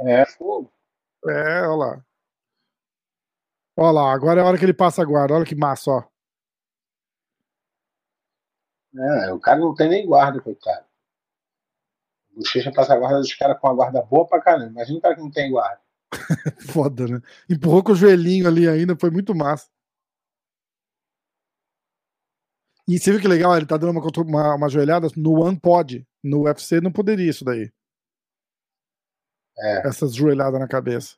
[0.00, 0.72] É, fogo.
[1.26, 2.04] É, olha lá.
[3.76, 5.34] Olha lá, agora é a hora que ele passa a guarda.
[5.34, 6.04] Olha que massa, ó.
[8.94, 10.84] É, o cara não tem nem guarda, coitado.
[12.32, 14.70] O Bochecha passa a guarda dos caras com a guarda boa pra caramba.
[14.70, 15.80] Imagina o cara que não tem guarda.
[16.72, 17.20] Foda, né?
[17.48, 19.68] Empurrou com o joelhinho ali ainda, foi muito massa.
[22.88, 23.56] E você viu que legal?
[23.56, 26.04] Ele tá dando uma, uma, uma joelhada no One Pod.
[26.24, 27.70] No UFC não poderia isso daí.
[29.62, 29.86] É.
[29.88, 31.16] Essas joelhadas na cabeça.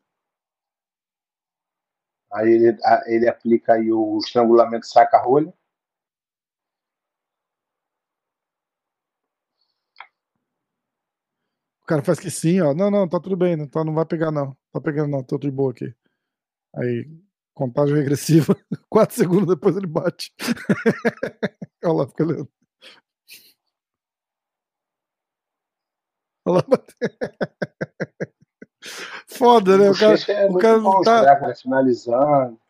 [2.33, 2.77] Aí ele,
[3.07, 5.53] ele aplica aí o estrangulamento saca-rolha.
[11.83, 12.73] O cara faz que sim, ó.
[12.75, 14.57] Não, não, tá tudo bem, não, tá, não vai pegar, não.
[14.73, 15.93] Tá pegando, não, tô de boa aqui.
[16.77, 17.09] Aí,
[17.55, 18.57] contagem regressiva,
[18.91, 20.33] quatro segundos depois ele bate.
[21.85, 22.51] Olha lá, fica olhando.
[26.45, 26.79] Olha lá,
[29.27, 29.91] Foda, né?
[29.91, 31.23] O cara, é o cara bom, tá...
[31.23, 31.55] Né?
[31.55, 32.61] finalizando.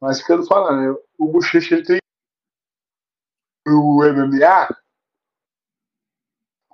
[0.00, 1.02] Mas que eu tô falando, né?
[1.18, 1.98] o Bochecha ele tem
[3.66, 4.68] o MMA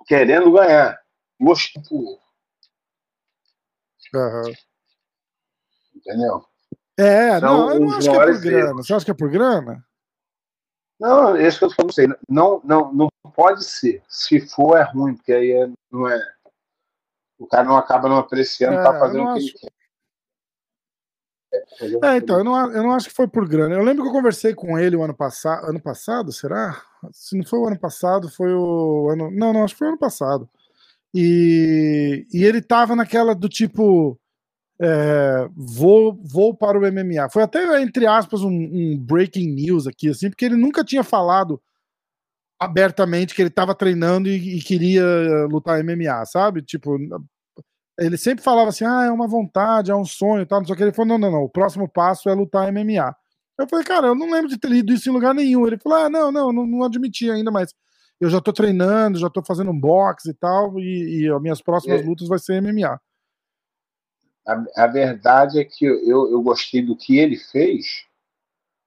[0.05, 1.01] querendo ganhar.
[1.39, 2.21] Gosto por.
[4.13, 4.53] Uhum.
[5.95, 6.45] Entendeu?
[6.97, 8.73] É, São não, eu não acho que é por grana.
[8.75, 9.85] Você acha que é por grana?
[11.03, 14.01] Não, esse que eu tô falando não, não, não pode ser.
[14.07, 16.17] Se for, é ruim, porque aí é, não é.
[17.37, 19.47] O cara não acaba não apreciando, tá é, tá fazendo o que acho...
[19.47, 19.71] ele quer.
[22.03, 23.75] É, então, eu não, eu não acho que foi por grana.
[23.75, 25.67] Eu lembro que eu conversei com ele o ano passado.
[25.67, 26.81] Ano passado, será?
[27.11, 29.29] Se não foi o ano passado, foi o ano.
[29.29, 30.49] Não, não, acho que foi o ano passado.
[31.13, 34.17] E, e ele tava naquela do tipo.
[34.81, 37.29] É, vou, vou para o MMA.
[37.31, 41.61] Foi até, entre aspas, um, um, breaking news aqui, assim, porque ele nunca tinha falado
[42.59, 45.03] abertamente que ele estava treinando e, e, queria
[45.49, 46.61] lutar MMA, sabe?
[46.61, 46.97] Tipo,
[47.99, 50.77] ele sempre falava assim: ah, é uma vontade, é um sonho, tal, não sei o
[50.77, 50.83] que.
[50.83, 53.15] Ele falou: não, não, não, o próximo passo é lutar MMA.
[53.59, 55.67] Eu falei, cara, eu não lembro de ter lido isso em lugar nenhum.
[55.67, 57.73] Ele falou: ah, não, não, não, não admiti ainda, mas
[58.19, 61.61] eu já tô treinando, já tô fazendo um boxe e tal, e, e as minhas
[61.61, 62.03] próximas é.
[62.03, 62.99] lutas vai ser MMA.
[64.45, 68.05] A, a, verdade é que eu, eu gostei do que ele fez,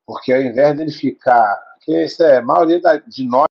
[0.06, 1.64] porque ao invés dele ficar.
[1.80, 3.48] Que isso é, a maioria da, de nós,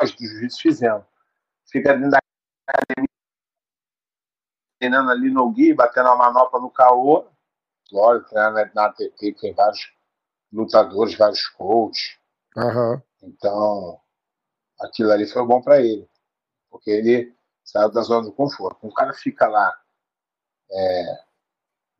[0.00, 1.04] nós do jiu-jitsu fizemos.
[1.70, 2.18] Fica dentro da
[2.66, 3.08] academia
[4.80, 7.28] treinando ali no Gui, batendo a manopla no caô.
[7.92, 9.92] Lógico, treinando na ATT, tem vários
[10.50, 12.18] lutadores, vários coaches.
[12.56, 13.00] Uhum.
[13.22, 14.00] Então,
[14.80, 16.08] aquilo ali foi bom para ele.
[16.70, 18.86] Porque ele saiu da zona do conforto.
[18.86, 19.78] Um cara fica lá
[20.72, 21.18] é,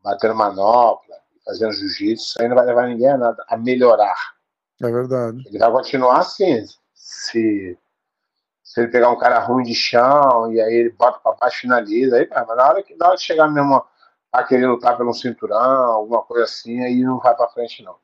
[0.02, 4.16] batendo manopla, fazendo jiu-jitsu, isso aí não vai levar ninguém a nada, a melhorar.
[4.82, 5.42] É verdade.
[5.46, 6.64] Ele vai continuar assim.
[6.94, 7.78] Se
[8.70, 12.16] se ele pegar um cara ruim de chão e aí ele bota para baixo finaliza,
[12.16, 13.84] aí, mas na hora que na hora de chegar mesmo
[14.32, 17.96] a querer lutar pelo cinturão, alguma coisa assim, aí não vai para frente não.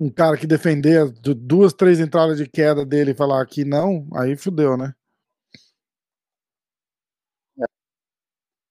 [0.00, 4.36] Um cara que defender duas, três entradas de queda dele e falar que não, aí
[4.36, 4.92] fudeu, né?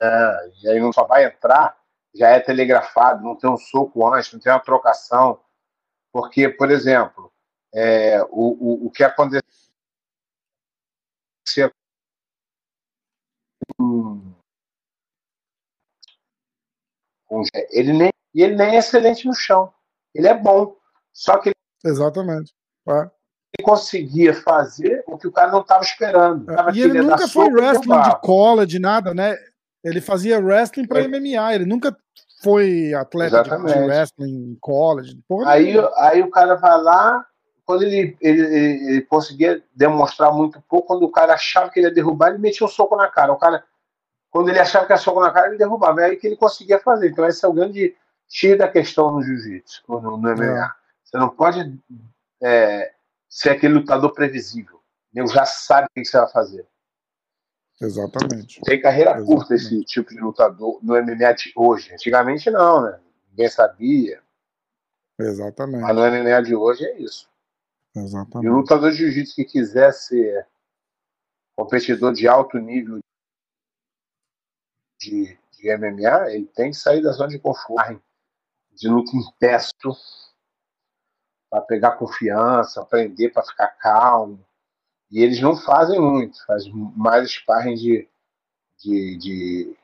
[0.01, 1.77] É, e aí não só vai entrar,
[2.13, 5.39] já é telegrafado, não tem um soco antes, não tem uma trocação.
[6.11, 7.31] Porque, por exemplo,
[7.73, 9.43] é, o, o, o que aconteceu
[13.79, 14.33] um,
[17.71, 19.73] ele nem ele nem é excelente no chão.
[20.13, 20.75] Ele é bom,
[21.13, 21.51] só que
[21.83, 22.53] exatamente.
[22.87, 23.09] É.
[23.57, 26.51] Ele conseguia fazer o que o cara não estava esperando.
[26.51, 26.71] É.
[26.73, 29.35] E ele nunca foi wrestling de cola, de nada, né?
[29.87, 31.07] Ele fazia wrestling para é.
[31.07, 31.55] MMA.
[31.55, 31.95] Ele nunca
[32.41, 35.19] foi atleta de, de, wrestling college.
[35.45, 37.25] aí, aí o cara vai lá,
[37.65, 41.93] quando ele, ele, ele, conseguia demonstrar muito pouco, quando o cara achava que ele ia
[41.93, 43.33] derrubar, ele metia um soco na cara.
[43.33, 43.63] O cara,
[44.29, 46.01] quando ele achava que ia soco na cara, ele derrubava.
[46.01, 47.09] É aí que ele conseguia fazer.
[47.09, 47.95] Então, esse é o grande
[48.29, 50.65] cheio da questão no jiu-jitsu, no, no MMA.
[50.65, 50.69] É.
[51.03, 51.79] Você não pode
[52.41, 52.91] é,
[53.29, 54.81] ser aquele lutador previsível.
[55.13, 56.67] Ele já sabe o que você vai fazer.
[57.79, 58.59] Exatamente.
[58.61, 59.35] Tem carreira Exatamente.
[59.35, 61.93] curta esse tipo de lutador no MMA de hoje.
[61.93, 62.99] Antigamente não, né?
[63.29, 64.21] Ninguém sabia.
[65.19, 65.81] Exatamente.
[65.81, 67.29] Mas no MMA de hoje é isso.
[67.95, 68.45] Exatamente.
[68.45, 70.47] E o lutador de jiu-jitsu que quiser ser
[71.55, 72.99] competidor de alto nível
[74.99, 78.01] de, de MMA, ele tem que sair da zona de conforto,
[78.71, 79.95] de luta em pesto,
[81.49, 84.45] para pegar confiança, aprender para ficar calmo.
[85.11, 88.09] E eles não fazem muito, fazem mais sparring de.
[88.83, 89.77] de, de...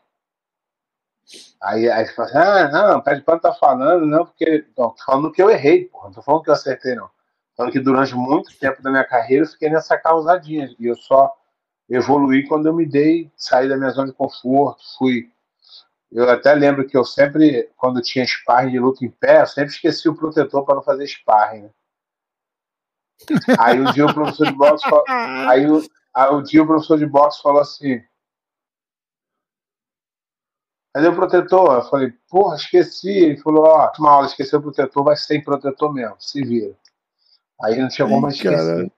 [1.61, 4.65] Aí, aí você fala assim, ah, não, o pé de pano tá falando, não, porque.
[4.77, 7.09] Não, tô falando que eu errei, porra, não tô falando que eu acertei, não.
[7.55, 10.75] Falando que durante muito tempo da minha carreira eu fiquei nessa causadinha.
[10.79, 11.31] E eu só
[11.89, 15.31] evoluí quando eu me dei, saí da minha zona de conforto, fui.
[16.11, 19.71] Eu até lembro que eu sempre, quando tinha sparring de luta em pé, eu sempre
[19.71, 21.63] esqueci o protetor para não fazer sparring.
[21.63, 21.69] Né?
[23.59, 25.81] Aí um dia o professor de boxe falou, aí, o,
[26.13, 28.01] aí um dia o professor de boxe falou assim:
[30.93, 31.73] Cadê o protetor?
[31.73, 33.09] Eu falei, porra, esqueci.
[33.09, 36.75] Ele falou, ó, oh, uma aula, esqueceu o protetor, vai sem protetor mesmo, se vira.
[37.61, 38.91] Aí não tinha como esquecer.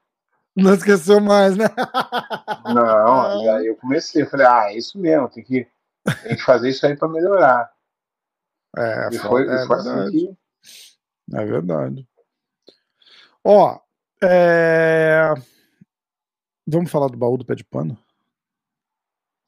[0.55, 1.65] Não esqueceu mais, né?
[2.73, 5.67] Não, aí eu comecei, eu falei, ah, é isso mesmo, tem que,
[6.23, 7.71] tem que fazer isso aí para melhorar.
[8.75, 10.37] É, e foi, é, foi assim que...
[11.33, 12.07] é verdade.
[13.43, 13.79] Ó,
[14.21, 15.33] é...
[16.65, 17.97] vamos falar do baú do pé de pano?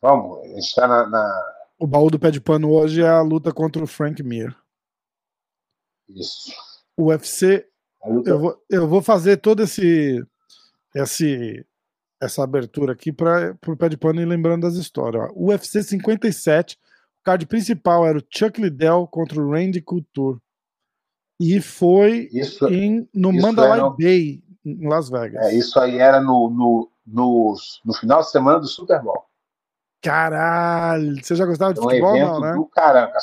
[0.02, 3.84] Vamos, está na, na, O baú do pé de pano hoje é a luta contra
[3.84, 4.56] o Frank Mir.
[6.10, 6.52] Isso.
[6.96, 7.68] O UFC.
[8.26, 10.24] Eu, vou, eu vou fazer todo esse
[10.96, 11.66] esse,
[12.22, 15.30] essa abertura aqui para o pé de pano e lembrando das histórias.
[15.36, 15.52] Ó.
[15.52, 20.40] UFC 57, o card principal era o Chuck Liddell contra o Randy Couture.
[21.40, 23.96] E foi isso, em, no Mandalay no...
[23.96, 25.46] Bay, em Las Vegas.
[25.46, 27.56] É, isso aí era no, no, no,
[27.86, 29.24] no, final de semana do Super Bowl.
[30.02, 31.24] Caralho!
[31.24, 32.54] Você já gostava de um futebol, evento não, né?
[32.54, 33.18] do caramba.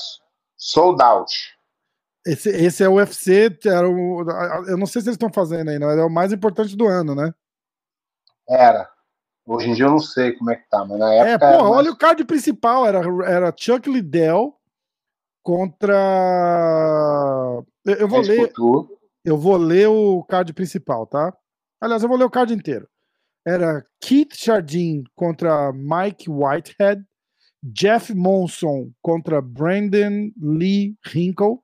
[0.57, 1.33] Sold out.
[2.27, 4.25] Esse, esse é o UFC, era o,
[4.67, 7.15] eu não sei se eles estão fazendo aí, não, é o mais importante do ano,
[7.15, 7.35] né?
[8.49, 8.89] Era.
[9.47, 11.47] Hoje em dia eu não sei como é que tá, mas na é, época.
[11.47, 14.57] É, pô, olha o card principal, era, era Chuck Liddell
[15.43, 15.95] contra.
[17.85, 18.51] Eu, eu vou ler.
[19.25, 21.35] Eu vou ler o card principal, tá?
[21.81, 22.89] Aliás, eu vou ler o card inteiro.
[23.47, 27.03] Era Keith Jardine contra Mike Whitehead,
[27.63, 31.59] Jeff Monson contra Brandon Lee Hinkle,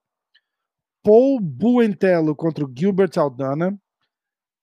[1.03, 3.79] Paul Buentello contra Gilbert Aldana,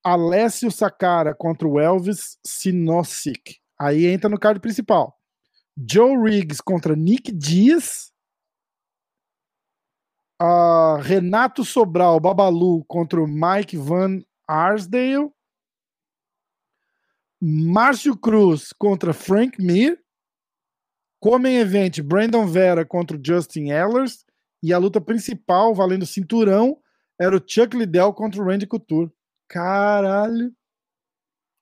[0.03, 3.59] Alessio Sakara contra o Elvis Sinosic.
[3.79, 5.15] Aí entra no card principal.
[5.89, 8.11] Joe Riggs contra Nick Dias.
[10.41, 15.31] Uh, Renato Sobral, Babalu contra o Mike Van Arsdale.
[17.41, 19.99] Márcio Cruz contra Frank Mir.
[21.19, 24.25] Comem Event, Brandon Vera contra o Justin Ellers.
[24.61, 26.79] E a luta principal, valendo cinturão,
[27.19, 29.11] era o Chuck Liddell contra o Randy Couture.
[29.47, 30.53] Caralho.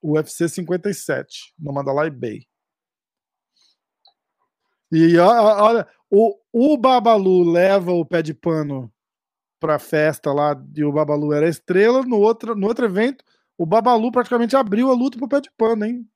[0.03, 2.47] UFC 57, no Mandalay Bay.
[4.91, 8.89] E olha, o, o Babalu leva o pé de pano
[9.59, 12.03] pra festa lá e o Babalu era estrela.
[12.03, 13.25] No outro, no outro evento,
[13.57, 16.09] o Babalu praticamente abriu a luta pro pé de pano, hein?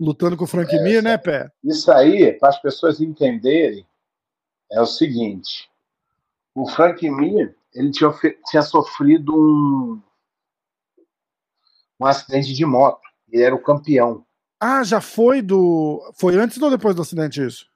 [0.00, 1.50] Lutando com o Frank é, Mir, né, Pé?
[1.64, 3.84] Isso aí, para as pessoas entenderem,
[4.70, 5.68] é o seguinte:
[6.54, 8.10] o Frank Mir ele tinha,
[8.46, 10.00] tinha sofrido um,
[12.00, 13.00] um acidente de moto.
[13.28, 14.24] Ele era o campeão.
[14.60, 16.00] Ah, já foi do.
[16.14, 17.67] Foi antes ou depois do acidente isso?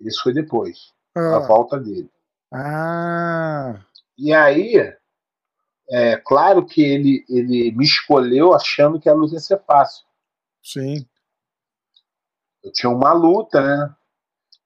[0.00, 0.92] Isso foi depois.
[1.16, 1.36] Ah.
[1.36, 2.10] A volta dele.
[2.52, 3.80] Ah.
[4.18, 4.94] E aí,
[5.90, 10.04] é claro que ele, ele me escolheu achando que a luta ia ser fácil.
[10.62, 11.06] Sim.
[12.62, 13.94] Eu tinha uma luta, né?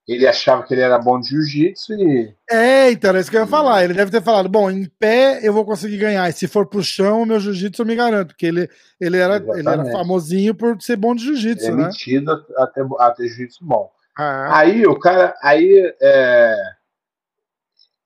[0.07, 2.35] ele achava que ele era bom de jiu-jitsu e.
[2.51, 3.85] É, então, é isso que eu ia falar.
[3.85, 6.83] Ele deve ter falado: bom, em pé eu vou conseguir ganhar, e se for pro
[6.83, 8.69] chão, meu jiu-jitsu eu me garanto, porque ele,
[9.01, 11.87] ele, era, ele era famosinho por ser bom de jiu-jitsu, é né?
[11.87, 13.91] metido a ter, a ter jiu-jitsu bom.
[14.17, 14.59] Ah.
[14.59, 15.37] Aí o cara.
[15.43, 15.95] Aí.
[16.01, 16.75] É,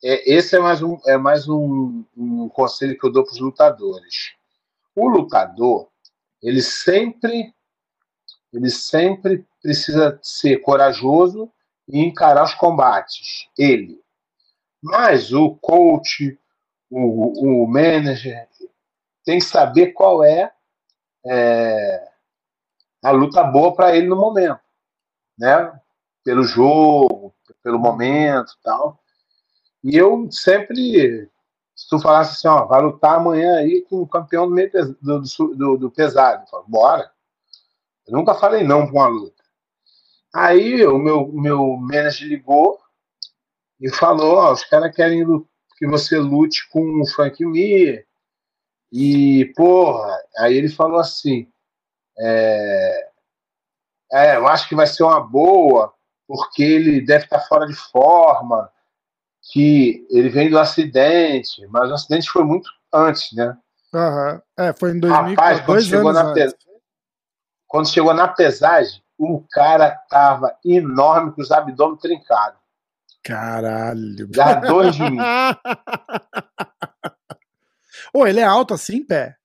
[0.03, 3.41] é, esse é mais, um, é mais um, um conselho que eu dou para os
[3.41, 4.33] lutadores.
[4.95, 5.89] O lutador,
[6.43, 7.55] ele sempre.
[8.53, 11.53] Ele sempre precisa ser corajoso
[11.87, 14.01] e encarar os combates, ele.
[14.83, 16.39] Mas o coach,
[16.89, 18.49] o, o manager,
[19.23, 20.51] tem que saber qual é,
[21.27, 22.09] é
[23.03, 24.61] a luta boa para ele no momento,
[25.39, 25.79] né?
[26.29, 29.03] Pelo jogo, pelo momento tal.
[29.83, 31.27] E eu sempre,
[31.75, 34.71] se tu falasse assim, ó, vai lutar amanhã aí com o campeão do, meio,
[35.01, 35.23] do,
[35.55, 37.11] do, do pesado, eu falo, bora.
[38.07, 39.43] Eu nunca falei não para uma luta.
[40.35, 42.79] Aí o meu, meu manager ligou
[43.81, 45.25] e falou: ó, os caras querem
[45.79, 48.07] que você lute com o Frank Mir.
[48.93, 51.51] E, porra, aí ele falou assim:
[52.19, 53.11] é,
[54.13, 55.95] é, eu acho que vai ser uma boa,
[56.29, 58.71] porque ele deve estar fora de forma,
[59.51, 63.57] que ele vem do acidente, mas o acidente foi muito, antes, né?
[63.95, 64.43] Aham.
[64.59, 66.53] É, foi em 2000, Rapaz, quando chegou, na antes.
[66.53, 66.59] pe-
[67.67, 72.59] quando chegou na pesagem, o cara tava enorme com os abdômen trincados.
[73.23, 74.29] Caralho.
[74.29, 75.19] Dá dois de mim.
[78.13, 79.37] Ô, ele é alto assim, pé?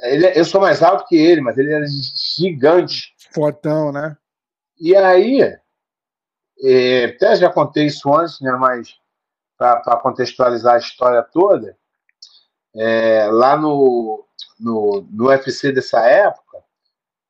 [0.00, 1.84] Ele é- eu sou mais alto que ele, mas ele era
[2.36, 3.14] gigante.
[3.34, 4.16] Fortão, né?
[4.80, 5.40] E aí,
[6.60, 8.52] é, até já contei isso antes, né?
[8.52, 8.96] Mas
[9.56, 11.76] para contextualizar a história toda,
[12.76, 14.24] é, lá no,
[14.58, 16.62] no, no UFC dessa época,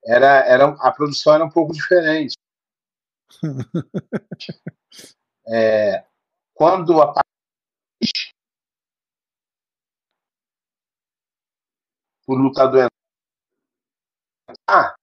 [0.04, 2.34] era, era, a produção era um pouco diferente.
[5.50, 6.04] É,
[6.52, 7.22] quando a
[12.26, 12.88] o lutador
[14.50, 14.97] entrar,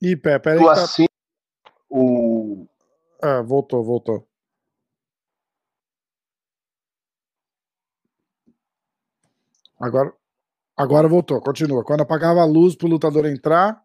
[0.00, 0.58] Ih, pé, peraí.
[0.58, 0.72] que Tá...
[0.72, 1.06] assim,
[1.88, 2.66] o,
[3.20, 4.26] Ah, voltou, voltou.
[9.80, 10.12] Agora,
[10.76, 11.84] agora voltou, continua.
[11.84, 13.82] Quando apagava a luz pro lutador entrar,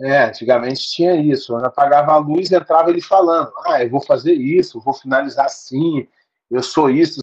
[0.00, 1.52] É, antigamente tinha isso.
[1.52, 6.08] Quando apagava a luz, entrava ele falando: Ah, eu vou fazer isso, vou finalizar assim,
[6.50, 7.20] eu sou isso,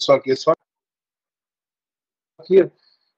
[0.00, 0.52] só aquilo, só
[2.40, 2.72] aquilo.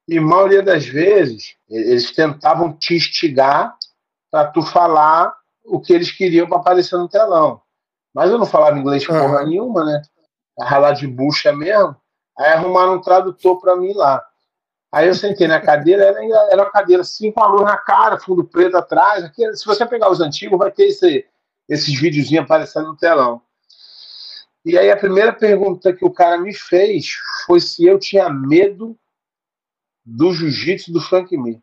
[0.07, 3.75] E a maioria das vezes, eles tentavam te instigar
[4.31, 7.61] para tu falar o que eles queriam para aparecer no telão.
[8.13, 9.19] Mas eu não falava inglês Aham.
[9.19, 10.01] porra nenhuma, né?
[10.59, 11.95] Ralar de bucha mesmo.
[12.37, 14.23] Aí arrumaram um tradutor para mim lá.
[14.91, 16.19] Aí eu sentei na cadeira, era,
[16.51, 19.23] era uma cadeira assim, com a luz na cara, fundo preto atrás.
[19.23, 21.25] Aqui, se você pegar os antigos, vai ter esse,
[21.69, 23.41] esses videozinhos aparecendo no telão.
[24.65, 27.13] E aí a primeira pergunta que o cara me fez
[27.45, 28.97] foi se eu tinha medo
[30.05, 31.61] do jiu-jitsu do Frank Mir.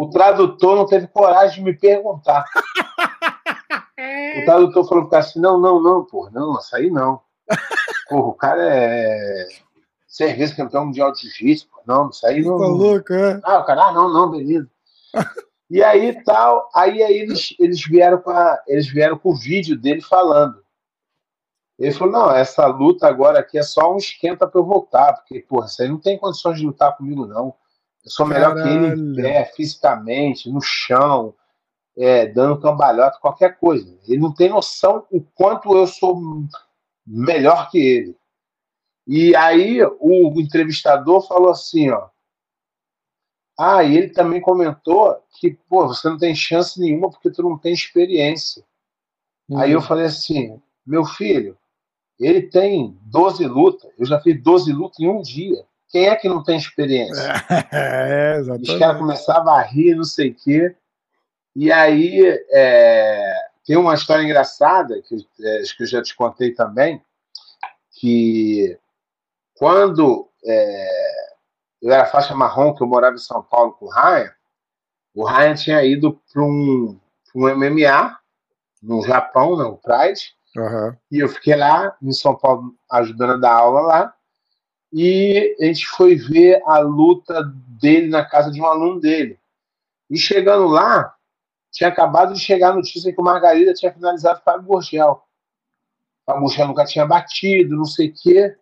[0.00, 2.44] O tradutor não teve coragem de me perguntar.
[4.30, 7.20] O tradutor falou pro cara assim: não, não, não, porra, não, isso aí não.
[8.08, 9.46] Porra, o cara é
[10.18, 12.56] vezes campeão mundial de jiu-jitsu, não, isso aí tá não.
[12.56, 13.40] louco, é?
[13.44, 14.68] Ah, o cara, ah, não, não, beleza.
[15.72, 19.78] E aí tal, aí, aí eles, eles vieram com a, eles vieram com o vídeo
[19.78, 20.60] dele falando.
[21.78, 25.38] Ele falou, não, essa luta agora aqui é só um esquenta para eu voltar, porque,
[25.38, 27.54] porra, isso aí não tem condições de lutar comigo, não.
[28.04, 29.14] Eu sou melhor que ele em Caralho.
[29.14, 31.34] pé, fisicamente, no chão,
[31.96, 33.98] é, dando cambalhota, qualquer coisa.
[34.08, 36.20] Ele não tem noção o quanto eu sou
[37.06, 38.16] melhor que ele.
[39.06, 42.08] E aí o entrevistador falou assim, ó.
[43.58, 47.58] Ah, e ele também comentou que, pô, você não tem chance nenhuma porque tu não
[47.58, 48.64] tem experiência.
[49.56, 49.74] Aí Hum.
[49.74, 51.58] eu falei assim, meu filho,
[52.18, 55.66] ele tem 12 lutas, eu já fiz 12 lutas em um dia.
[55.90, 57.20] Quem é que não tem experiência?
[57.72, 58.98] É, Os caras exatamente.
[58.98, 60.76] começavam a rir, não sei o quê.
[61.56, 63.34] E aí é,
[63.66, 67.02] tem uma história engraçada, que, é, que eu já te contei também,
[67.90, 68.78] que
[69.54, 70.88] quando é,
[71.82, 74.32] eu era faixa marrom, que eu morava em São Paulo com o Ryan,
[75.14, 76.98] o Ryan tinha ido para um,
[77.32, 78.18] pra um MMA
[78.82, 80.96] no Japão, no Pride, Aham.
[81.10, 84.14] e eu fiquei lá em São Paulo ajudando a dar aula lá.
[84.92, 87.42] E a gente foi ver a luta
[87.80, 89.38] dele na casa de um aluno dele.
[90.08, 91.14] E chegando lá,
[91.70, 95.12] tinha acabado de chegar a notícia que o Margarida tinha finalizado o Fábio Borgel.
[95.12, 98.56] O Fábio Borgel nunca tinha batido, não sei o quê.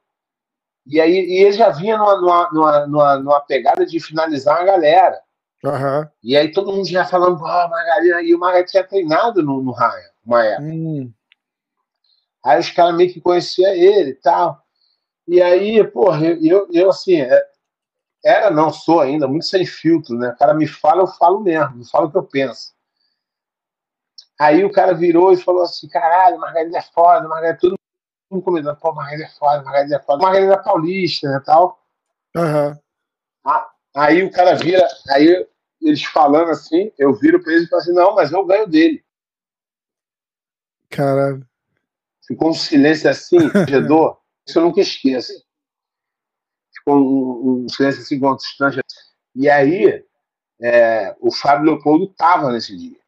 [0.87, 4.64] E aí e ele já vinha numa, numa, numa, numa, numa pegada de finalizar uma
[4.64, 5.20] galera.
[5.64, 6.09] Aham.
[6.22, 9.72] E aí todo mundo já falando, ah, Margarida, e o Margarida tinha treinado no, no
[9.72, 10.68] Ryan, uma época.
[10.68, 11.12] Hum.
[12.45, 14.62] Aí os caras meio que conheciam ele e tal.
[15.29, 17.49] E aí, porra, eu, eu, eu, assim, é-
[18.24, 20.31] era, não sou ainda, muito sem filtro, né?
[20.31, 22.72] O cara me fala, eu falo mesmo, não falo o que eu penso.
[24.41, 27.76] Aí o cara virou e falou assim: caralho, Margarida é foda, Margarida, todo
[28.31, 31.79] mundo comentando, pô, Margarida é foda, Margarida é foda, Margarida é paulista, né, tal.
[32.35, 32.79] Aham.
[33.95, 35.47] Aí o cara vira, aí
[35.83, 39.05] eles falando assim, eu viro pra eles e falo assim: não, mas eu ganho dele.
[40.89, 41.47] Caralho.
[42.26, 44.18] Ficou um silêncio assim, gedor,
[44.49, 45.33] isso eu nunca esqueço.
[46.75, 48.81] Ficou um, um silêncio assim, constante.
[49.35, 50.05] E aí,
[50.61, 52.99] é, o Fábio Leopoldo estava nesse dia.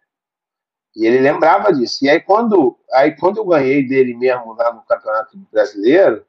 [0.95, 2.05] E ele lembrava disso.
[2.05, 6.26] E aí, quando, aí, quando eu ganhei dele mesmo lá no Campeonato Brasileiro,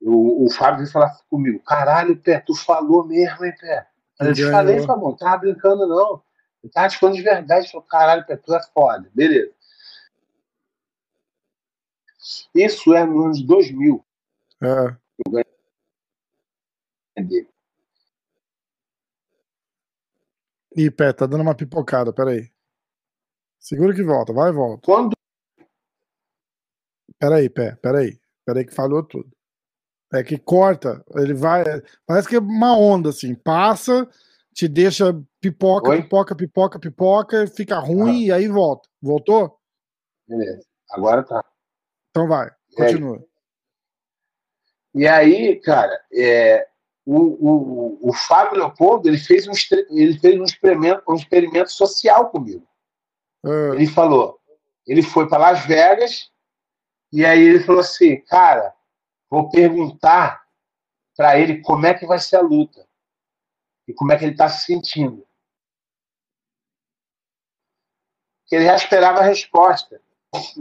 [0.00, 3.86] o, o Fábio veio falar comigo: caralho, Pé, tu falou mesmo, hein, Pé?
[4.20, 6.22] Eu te falei, Fábio, não tava brincando, não.
[6.62, 7.70] Eu tava te falando de verdade.
[7.70, 9.10] Falou, caralho, Pé, tu é foda.
[9.14, 9.52] Beleza.
[12.54, 14.04] Isso é no ano de 2000.
[14.62, 14.96] É.
[20.76, 22.50] Ih, pé, tá dando uma pipocada, peraí.
[23.58, 24.82] Segura que volta, vai e volta.
[24.84, 25.12] Quando
[27.18, 28.18] Peraí, pé, peraí.
[28.44, 29.30] Peraí que falhou tudo.
[30.12, 31.62] É que corta, ele vai.
[32.04, 34.08] Parece que é uma onda, assim, passa,
[34.52, 36.02] te deixa pipoca, Oi?
[36.02, 38.88] pipoca, pipoca, pipoca, fica ruim e aí volta.
[39.00, 39.56] Voltou?
[40.26, 40.66] Beleza.
[40.90, 41.44] Agora tá.
[42.10, 43.24] Então vai, continua.
[44.94, 46.68] E aí, cara, é,
[47.04, 49.52] o, o, o Fábio Leopoldo ele fez, um,
[49.90, 52.66] ele fez um, experimento, um experimento social comigo.
[53.44, 54.38] Ah, Ele falou,
[54.86, 56.30] ele foi para Las Vegas
[57.12, 58.74] e aí ele falou assim, cara,
[59.28, 60.42] vou perguntar
[61.16, 62.86] para ele como é que vai ser a luta
[63.86, 65.26] e como é que ele está se sentindo.
[68.50, 70.00] Ele já esperava a resposta.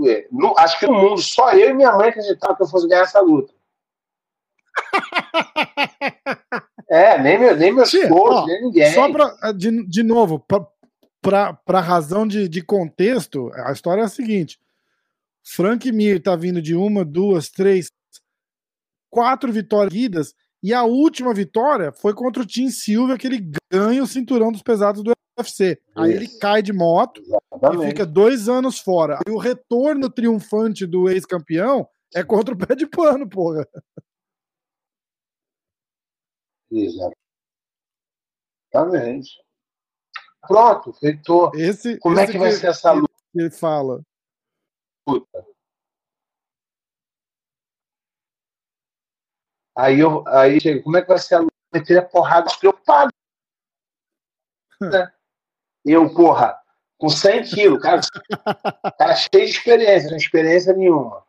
[0.07, 0.27] É,
[0.57, 3.19] acho que no mundo só eu e minha mãe acreditavam que eu fosse ganhar essa
[3.19, 3.53] luta.
[6.91, 8.93] É, nem, meu, nem meus Tia, coaches, ó, nem ninguém.
[8.93, 10.45] Só pra, de, de novo,
[11.22, 14.59] para razão de, de contexto, a história é a seguinte:
[15.41, 17.89] Frank Mir tá vindo de uma, duas, três,
[19.09, 24.03] quatro vitórias seguidas, e a última vitória foi contra o Tim Silva, que ele ganha
[24.03, 25.80] o cinturão dos pesados do UFC.
[25.95, 27.88] Aí ele cai de moto e Exatamente.
[27.88, 29.17] fica dois anos fora.
[29.26, 33.65] E o retorno triunfante do ex-campeão é contra o pé de pano, porra.
[36.72, 39.41] Exatamente.
[40.47, 41.51] Pronto, feitou.
[41.53, 43.13] Esse, Como é esse que vai ser essa luta?
[43.32, 44.01] que ele fala.
[49.78, 51.51] Aí eu aí chega, como é que vai ser a luta?
[51.74, 53.11] Meter a porrada preocupado.
[54.82, 55.13] Né?
[55.86, 56.59] Eu, porra,
[56.97, 58.01] com 100 quilos, cara,
[58.97, 61.24] cara cheio de experiência, sem experiência nenhuma.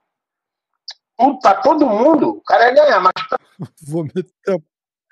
[1.43, 3.12] Pra todo mundo, o cara ia ganhar, mas
[3.86, 4.59] Vou meter a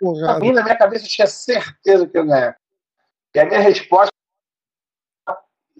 [0.01, 0.41] porrada.
[0.41, 2.57] mim, na minha cabeça, eu tinha certeza que eu ia ganhar.
[3.35, 4.11] E a minha resposta.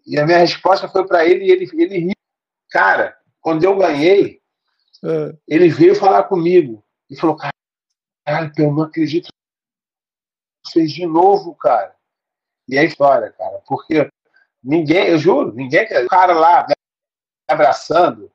[0.07, 2.13] E a minha resposta foi pra ele e ele, ele riu.
[2.71, 4.41] Cara, quando eu ganhei,
[5.05, 5.35] É.
[5.49, 9.31] ele veio falar comigo e falou: Caralho, eu não acredito
[10.73, 11.95] fez de novo, cara.
[12.69, 14.09] E é história, cara, porque
[14.63, 16.75] ninguém, eu juro, ninguém, o cara lá me
[17.49, 18.31] abraçando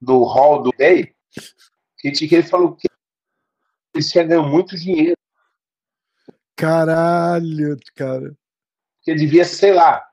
[0.00, 1.14] no hall do Day,
[1.98, 2.88] que, que ele falou que
[3.94, 5.16] ele tinha ganho muito dinheiro,
[6.56, 8.36] Caralho, cara.
[9.02, 10.06] que ele devia, sei lá,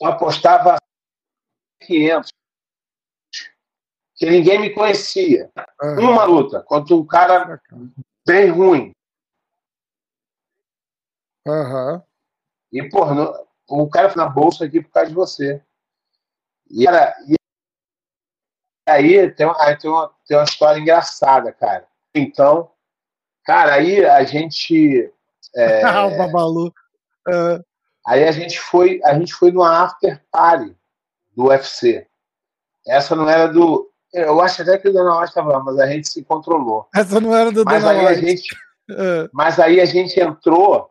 [0.00, 0.76] eu apostava
[1.82, 2.30] 500,
[4.16, 5.50] que ninguém me conhecia.
[5.82, 6.00] Aham.
[6.00, 7.60] Uma luta contra um cara
[8.26, 8.92] bem ruim.
[11.46, 12.02] Aham.
[12.72, 15.62] E, porra, o cara foi na bolsa aqui por causa de você.
[16.70, 17.34] E, cara, e
[18.88, 21.86] aí, tem, aí tem, uma, tem uma história engraçada, cara.
[22.14, 22.72] Então,
[23.44, 25.12] cara, aí a gente.
[25.54, 26.72] é, o Babalu.
[27.28, 27.60] É,
[28.06, 30.76] aí a gente foi, a gente foi numa after party
[31.36, 32.06] do UFC.
[32.86, 33.90] Essa não era do.
[34.12, 36.86] Eu acho até que o Dana White estava lá, mas a gente se controlou.
[36.94, 38.44] essa não era do Mas Dana aí a gente,
[38.90, 39.28] É.
[39.32, 40.90] mas aí a gente entrou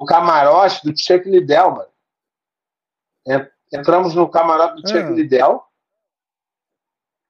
[0.00, 1.88] no camarote do Chuck Liddell, mano.
[3.26, 5.10] En- Entramos no camarote do Chuck Ah.
[5.10, 5.62] Liddell.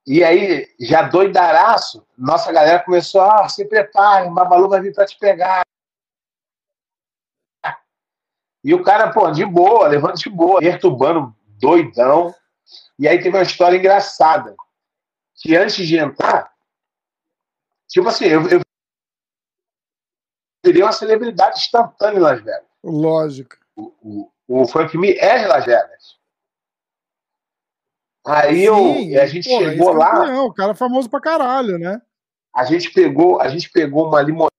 [0.06, 5.06] E aí, já doidaraço, nossa galera começou, ah, se prepare, o Babalu vai vir pra
[5.06, 5.64] te pegar.
[8.62, 12.34] E o cara, pô, de boa, levando de boa, perturbando, doidão.
[12.98, 14.54] E aí teve uma história engraçada.
[15.36, 16.52] Que antes de entrar,
[17.88, 18.60] tipo assim, eu, eu
[20.64, 22.64] virei uma celebridade instantânea em Las Vegas.
[22.82, 23.56] Lógico.
[23.76, 23.92] O,
[24.46, 26.18] o, o Frank Me é de Las Vegas.
[28.26, 32.00] Aí eu, Sim, a gente porra, chegou lá, O cara é famoso pra caralho, né?
[32.56, 34.50] a gente pegou, a gente pegou uma limousine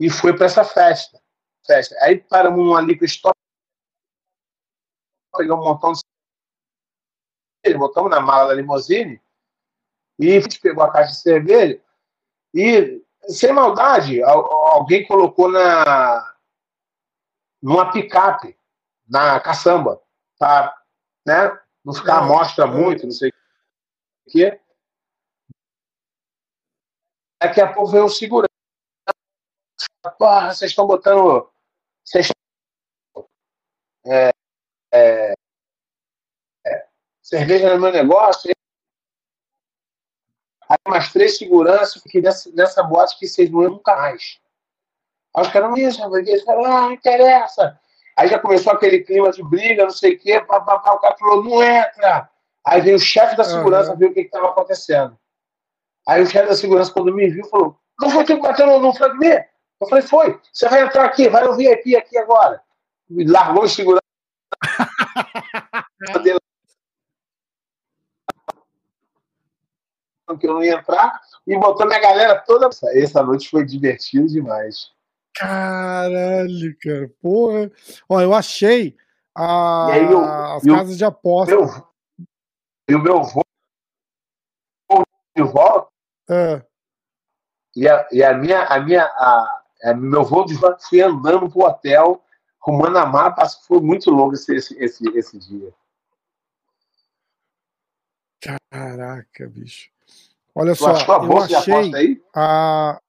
[0.00, 1.20] e foi para essa festa.
[1.66, 1.96] festa.
[2.00, 3.34] Aí paramos numa liquor store,
[5.36, 9.20] pegamos um montão de botamos na mala da limousine
[10.18, 11.82] e a gente pegou a caixa de cerveja
[12.54, 16.33] e, sem maldade, al- alguém colocou na
[17.64, 18.60] numa picape,
[19.08, 19.98] na caçamba,
[20.38, 20.84] para
[21.26, 22.68] né, não ficar à mostra é.
[22.68, 24.60] muito, não sei o quê.
[27.42, 28.50] Daqui a pouco veio o segurança.
[30.18, 31.50] Porra, vocês estão botando.
[32.04, 32.28] Vocês
[34.06, 34.30] é,
[34.92, 35.34] é,
[36.66, 36.88] é,
[37.22, 38.52] cerveja no meu negócio.
[40.68, 44.38] Aí umas três seguranças, que nessa, nessa boate que vocês não iam nunca mais.
[45.36, 46.30] Aí os caras, não isso, não sei o quê.
[46.30, 47.78] Eles falaram, ah, não interessa.
[48.16, 50.40] Aí já começou aquele clima de briga, não sei o quê.
[50.40, 52.30] Pá, pá, pá, o cara falou, não entra.
[52.64, 53.98] Aí veio o chefe da segurança Aham.
[53.98, 55.18] ver o que estava acontecendo.
[56.06, 58.78] Aí o chefe da segurança, quando me viu, falou: Não foi tu que bateu no,
[58.78, 59.18] no Frank?
[59.24, 60.40] Eu falei: Foi.
[60.52, 62.62] Você vai entrar aqui, vai no VIP aqui agora.
[63.08, 64.02] Me largou o segurança.
[70.38, 72.68] que eu não ia entrar e botou minha galera toda.
[72.94, 74.90] Essa noite foi divertido demais.
[75.34, 77.10] Caralho, cara.
[77.20, 77.70] Porra.
[78.08, 78.96] Ó, eu achei
[79.34, 79.92] a...
[79.92, 81.54] Aí, eu- as o casas de aposta.
[81.54, 81.66] Meu,
[82.88, 83.42] e o meu voo
[85.36, 85.88] de volta
[86.30, 86.64] É.
[87.74, 91.50] e a, e a minha, a minha, a, a- meu voo de volta fui andando
[91.50, 92.22] pro hotel,
[92.60, 95.74] rumando a mapa, foi muito longo esse, esse, esse, esse dia.
[98.70, 99.90] Caraca, bicho.
[100.54, 102.22] Olha Tu só, achou a eu bolsa de achei aposta aí?
[102.34, 103.00] a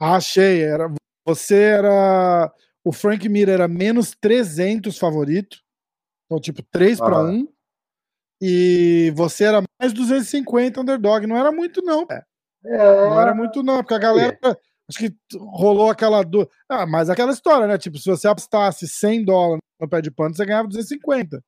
[0.00, 0.88] achei, era
[1.24, 2.52] você era
[2.84, 5.58] o Frank Mir era menos 300 favorito.
[6.26, 7.30] Então tipo 3 para Aham.
[7.30, 7.48] 1.
[8.42, 12.06] E você era mais 250 underdog, não era muito não.
[12.10, 14.38] É, Não era muito não, porque a galera
[14.88, 16.48] acho que rolou aquela do...
[16.68, 17.78] Ah, mas aquela história, né?
[17.78, 21.42] Tipo, se você apostasse 100 dólares no pé de pano, você ganhava 250.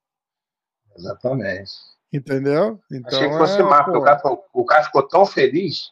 [0.96, 1.70] Exatamente.
[2.12, 2.80] Entendeu?
[2.90, 4.22] Então, Achei que fosse é, mais, o cara,
[4.52, 5.90] o cara ficou tão feliz,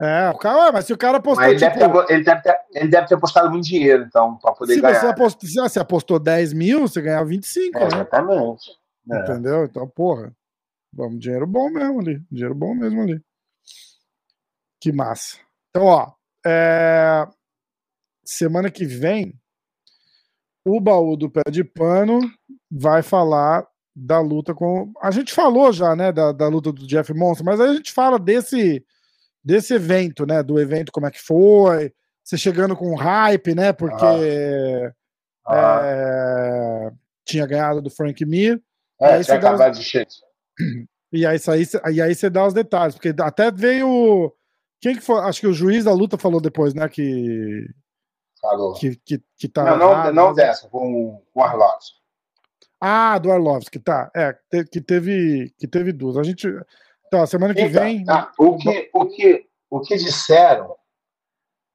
[0.00, 2.58] É, o cara, mas se o cara postou, ele, tipo, deve ter, ele, deve ter,
[2.74, 5.00] ele deve ter postado muito dinheiro, então, para poder se ganhar.
[5.00, 7.86] você apostou, se você apostou 10 mil, você ganhava 25, É, né?
[7.86, 8.78] exatamente.
[9.10, 9.18] É.
[9.20, 9.64] Entendeu?
[9.64, 10.30] Então, porra,
[10.92, 12.20] vamos, dinheiro bom mesmo ali.
[12.30, 13.22] Dinheiro bom mesmo ali.
[14.80, 15.38] Que massa.
[15.70, 16.12] Então, ó,
[16.44, 17.26] é,
[18.24, 19.32] semana que vem,
[20.64, 22.20] o baú do pé de pano
[22.70, 24.92] vai falar da luta com.
[25.00, 27.92] A gente falou já, né, da, da luta do Jeff Monster, mas aí a gente
[27.92, 28.84] fala desse,
[29.46, 30.42] desse evento, né?
[30.42, 31.92] Do evento, como é que foi,
[32.24, 33.72] você chegando com hype, né?
[33.72, 34.92] Porque
[35.46, 36.90] Ah, é,
[37.24, 38.60] tinha ganhado do Frank Mir.
[39.00, 40.06] é, aí tinha acabado de chegar.
[41.12, 44.34] E aí, aí, e aí você dá os detalhes, porque até veio.
[44.80, 45.20] Quem que foi?
[45.20, 46.88] Acho que o juiz da luta falou depois, né?
[46.88, 47.64] Que.
[48.40, 48.74] Falou.
[48.74, 49.64] Que, que, que tá.
[49.64, 51.96] não, não, errado, não mas- dessa, com, o Arlovski.
[52.80, 54.10] Ah, do Arlovski, tá.
[54.14, 54.36] É,
[54.70, 56.16] que teve, que teve duas.
[56.16, 56.46] A gente.
[57.06, 58.04] Então, semana que Então, vem.
[58.08, 60.74] ah, o, que, o, que, o que disseram,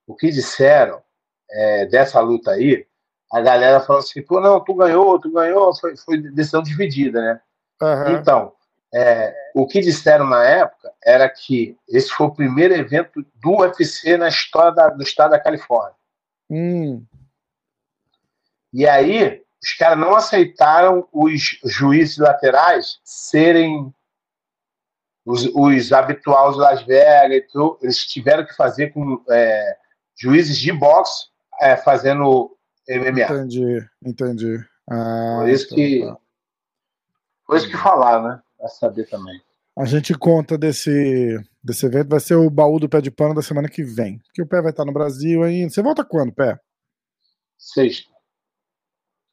[0.07, 1.01] o que disseram
[1.49, 2.85] é, dessa luta aí,
[3.31, 7.41] a galera falou assim, pô, não, tu ganhou, tu ganhou, foi, foi decisão dividida, né?
[7.81, 8.53] Aham, Então,
[8.93, 14.17] é, o que disseram na época era que esse foi o primeiro evento do UFC
[14.17, 15.95] na história da- do estado da Califórnia.
[16.49, 17.05] hum,
[18.73, 23.93] E aí, os caras não aceitaram os juízes laterais serem
[25.25, 27.43] os, os habituais de Las Vegas.
[27.81, 29.77] Eles tiveram que fazer com é,
[30.15, 31.27] juízes de boxe
[31.61, 32.55] é, fazendo
[32.89, 33.21] MMA.
[33.21, 34.65] entendi, entendi.
[34.89, 36.05] Ah, Por isso então que.
[36.05, 36.17] tá.
[37.45, 38.41] Por isso que falaram, né?
[38.57, 39.41] Pra saber também.
[39.77, 43.41] A gente conta desse, desse evento, vai ser o baú do pé de pano da
[43.41, 44.19] semana que vem.
[44.19, 45.69] Porque o pé vai estar no Brasil ainda.
[45.69, 46.59] Você volta quando, pé?
[47.57, 48.11] Sexta.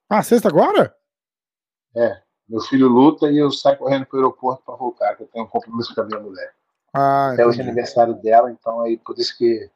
[0.09, 0.95] Ah, sexta agora?
[2.49, 5.49] Meu filho luta e eu saio correndo pro aeroporto para voltar, que eu tenho um
[5.49, 6.55] compromisso com a minha mulher.
[6.95, 9.71] Ah, É hoje é aniversário dela, então aí por isso que.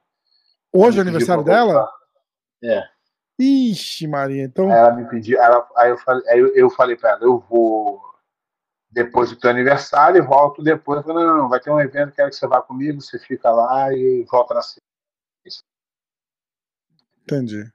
[0.72, 1.90] Hoje é aniversário pra dela?
[2.64, 2.88] É.
[3.38, 4.70] Ixi, Maria, então.
[4.70, 7.24] Aí ela me pediu, aí, ela- aí eu falei, aí eu, eu falei para ela,
[7.24, 8.00] eu vou
[8.90, 10.98] depois do teu aniversário e volto depois.
[10.98, 13.50] Eu falei, não, não, vai ter um evento, quero que você vá comigo, você fica
[13.50, 15.62] lá e volta na sexta.
[17.22, 17.70] Entendi.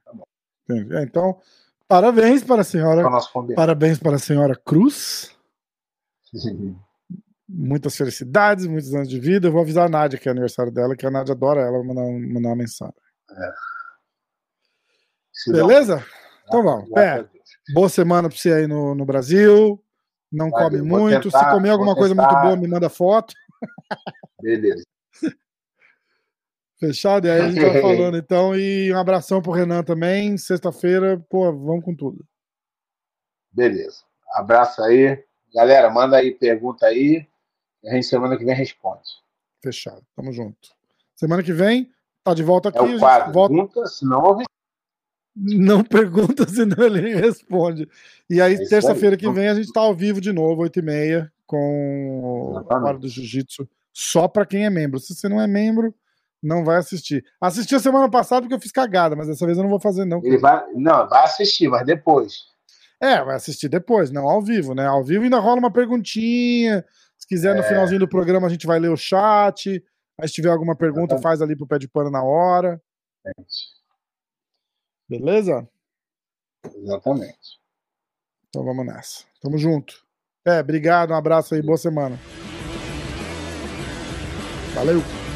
[0.68, 0.94] Entendi.
[0.96, 1.40] É, então,
[1.88, 3.02] parabéns para a senhora.
[3.56, 5.34] Parabéns para a senhora Cruz.
[7.48, 9.48] Muitas felicidades, muitos anos de vida.
[9.48, 12.02] Eu vou avisar a Nádia que é aniversário dela, que a Nádia adora ela, mandar,
[12.02, 12.94] mandar uma mensagem.
[15.46, 16.04] Dá um- Beleza?
[16.46, 16.90] Então vamos.
[16.90, 17.26] Deus.
[17.72, 19.82] boa semana para você aí no, no Brasil.
[20.30, 21.22] Não Valeu, come muito.
[21.30, 23.32] tentar, Se comer alguma coisa muito boa, me manda foto.
[24.42, 24.84] Beleza.
[26.78, 27.26] Fechado?
[27.26, 28.56] E aí a gente vai falando então.
[28.56, 30.36] E um abração pro Renan também.
[30.36, 32.24] Sexta-feira, pô, vamos com tudo.
[33.52, 34.02] Beleza.
[34.34, 35.22] Abraço aí.
[35.54, 37.26] Galera, manda aí pergunta aí.
[37.84, 39.08] A gente semana que vem responde.
[39.62, 40.02] Fechado.
[40.14, 40.56] Tamo junto.
[41.16, 41.90] Semana que vem,
[42.22, 42.78] tá de volta aqui.
[42.78, 43.32] É o quadro.
[43.32, 43.54] volta.
[43.54, 44.38] Pergunta, senão
[45.34, 47.88] Não pergunta, senão ele responde.
[48.30, 52.50] E aí, É terça-feira que vem, a gente tá ao vivo de novo, 8h30, com
[52.52, 52.86] Exatamente.
[52.86, 55.00] hora do Jiu-Jitsu, só pra quem é membro.
[55.00, 55.94] Se você não é membro,
[56.42, 57.24] não vai assistir.
[57.40, 60.04] Assisti a semana passada porque eu fiz cagada, mas dessa vez eu não vou fazer,
[60.04, 60.20] não.
[60.24, 60.64] Ele vai.
[60.74, 62.34] Não, vai assistir, mas depois.
[63.00, 64.86] É, vai assistir depois, não ao vivo, né?
[64.86, 66.84] Ao vivo ainda rola uma perguntinha.
[67.16, 67.68] Se quiser, no É.
[67.68, 69.82] finalzinho do programa, a gente vai ler o chat.
[70.20, 71.22] Aí, se tiver alguma pergunta, Exatamente.
[71.22, 72.80] faz ali pro pé de pano na hora.
[75.08, 75.68] Beleza?
[76.76, 77.58] Exatamente.
[78.48, 79.24] Então vamos nessa.
[79.40, 79.94] Tamo junto.
[80.44, 82.18] É, obrigado, um abraço aí, boa semana.
[84.74, 85.27] Valeu.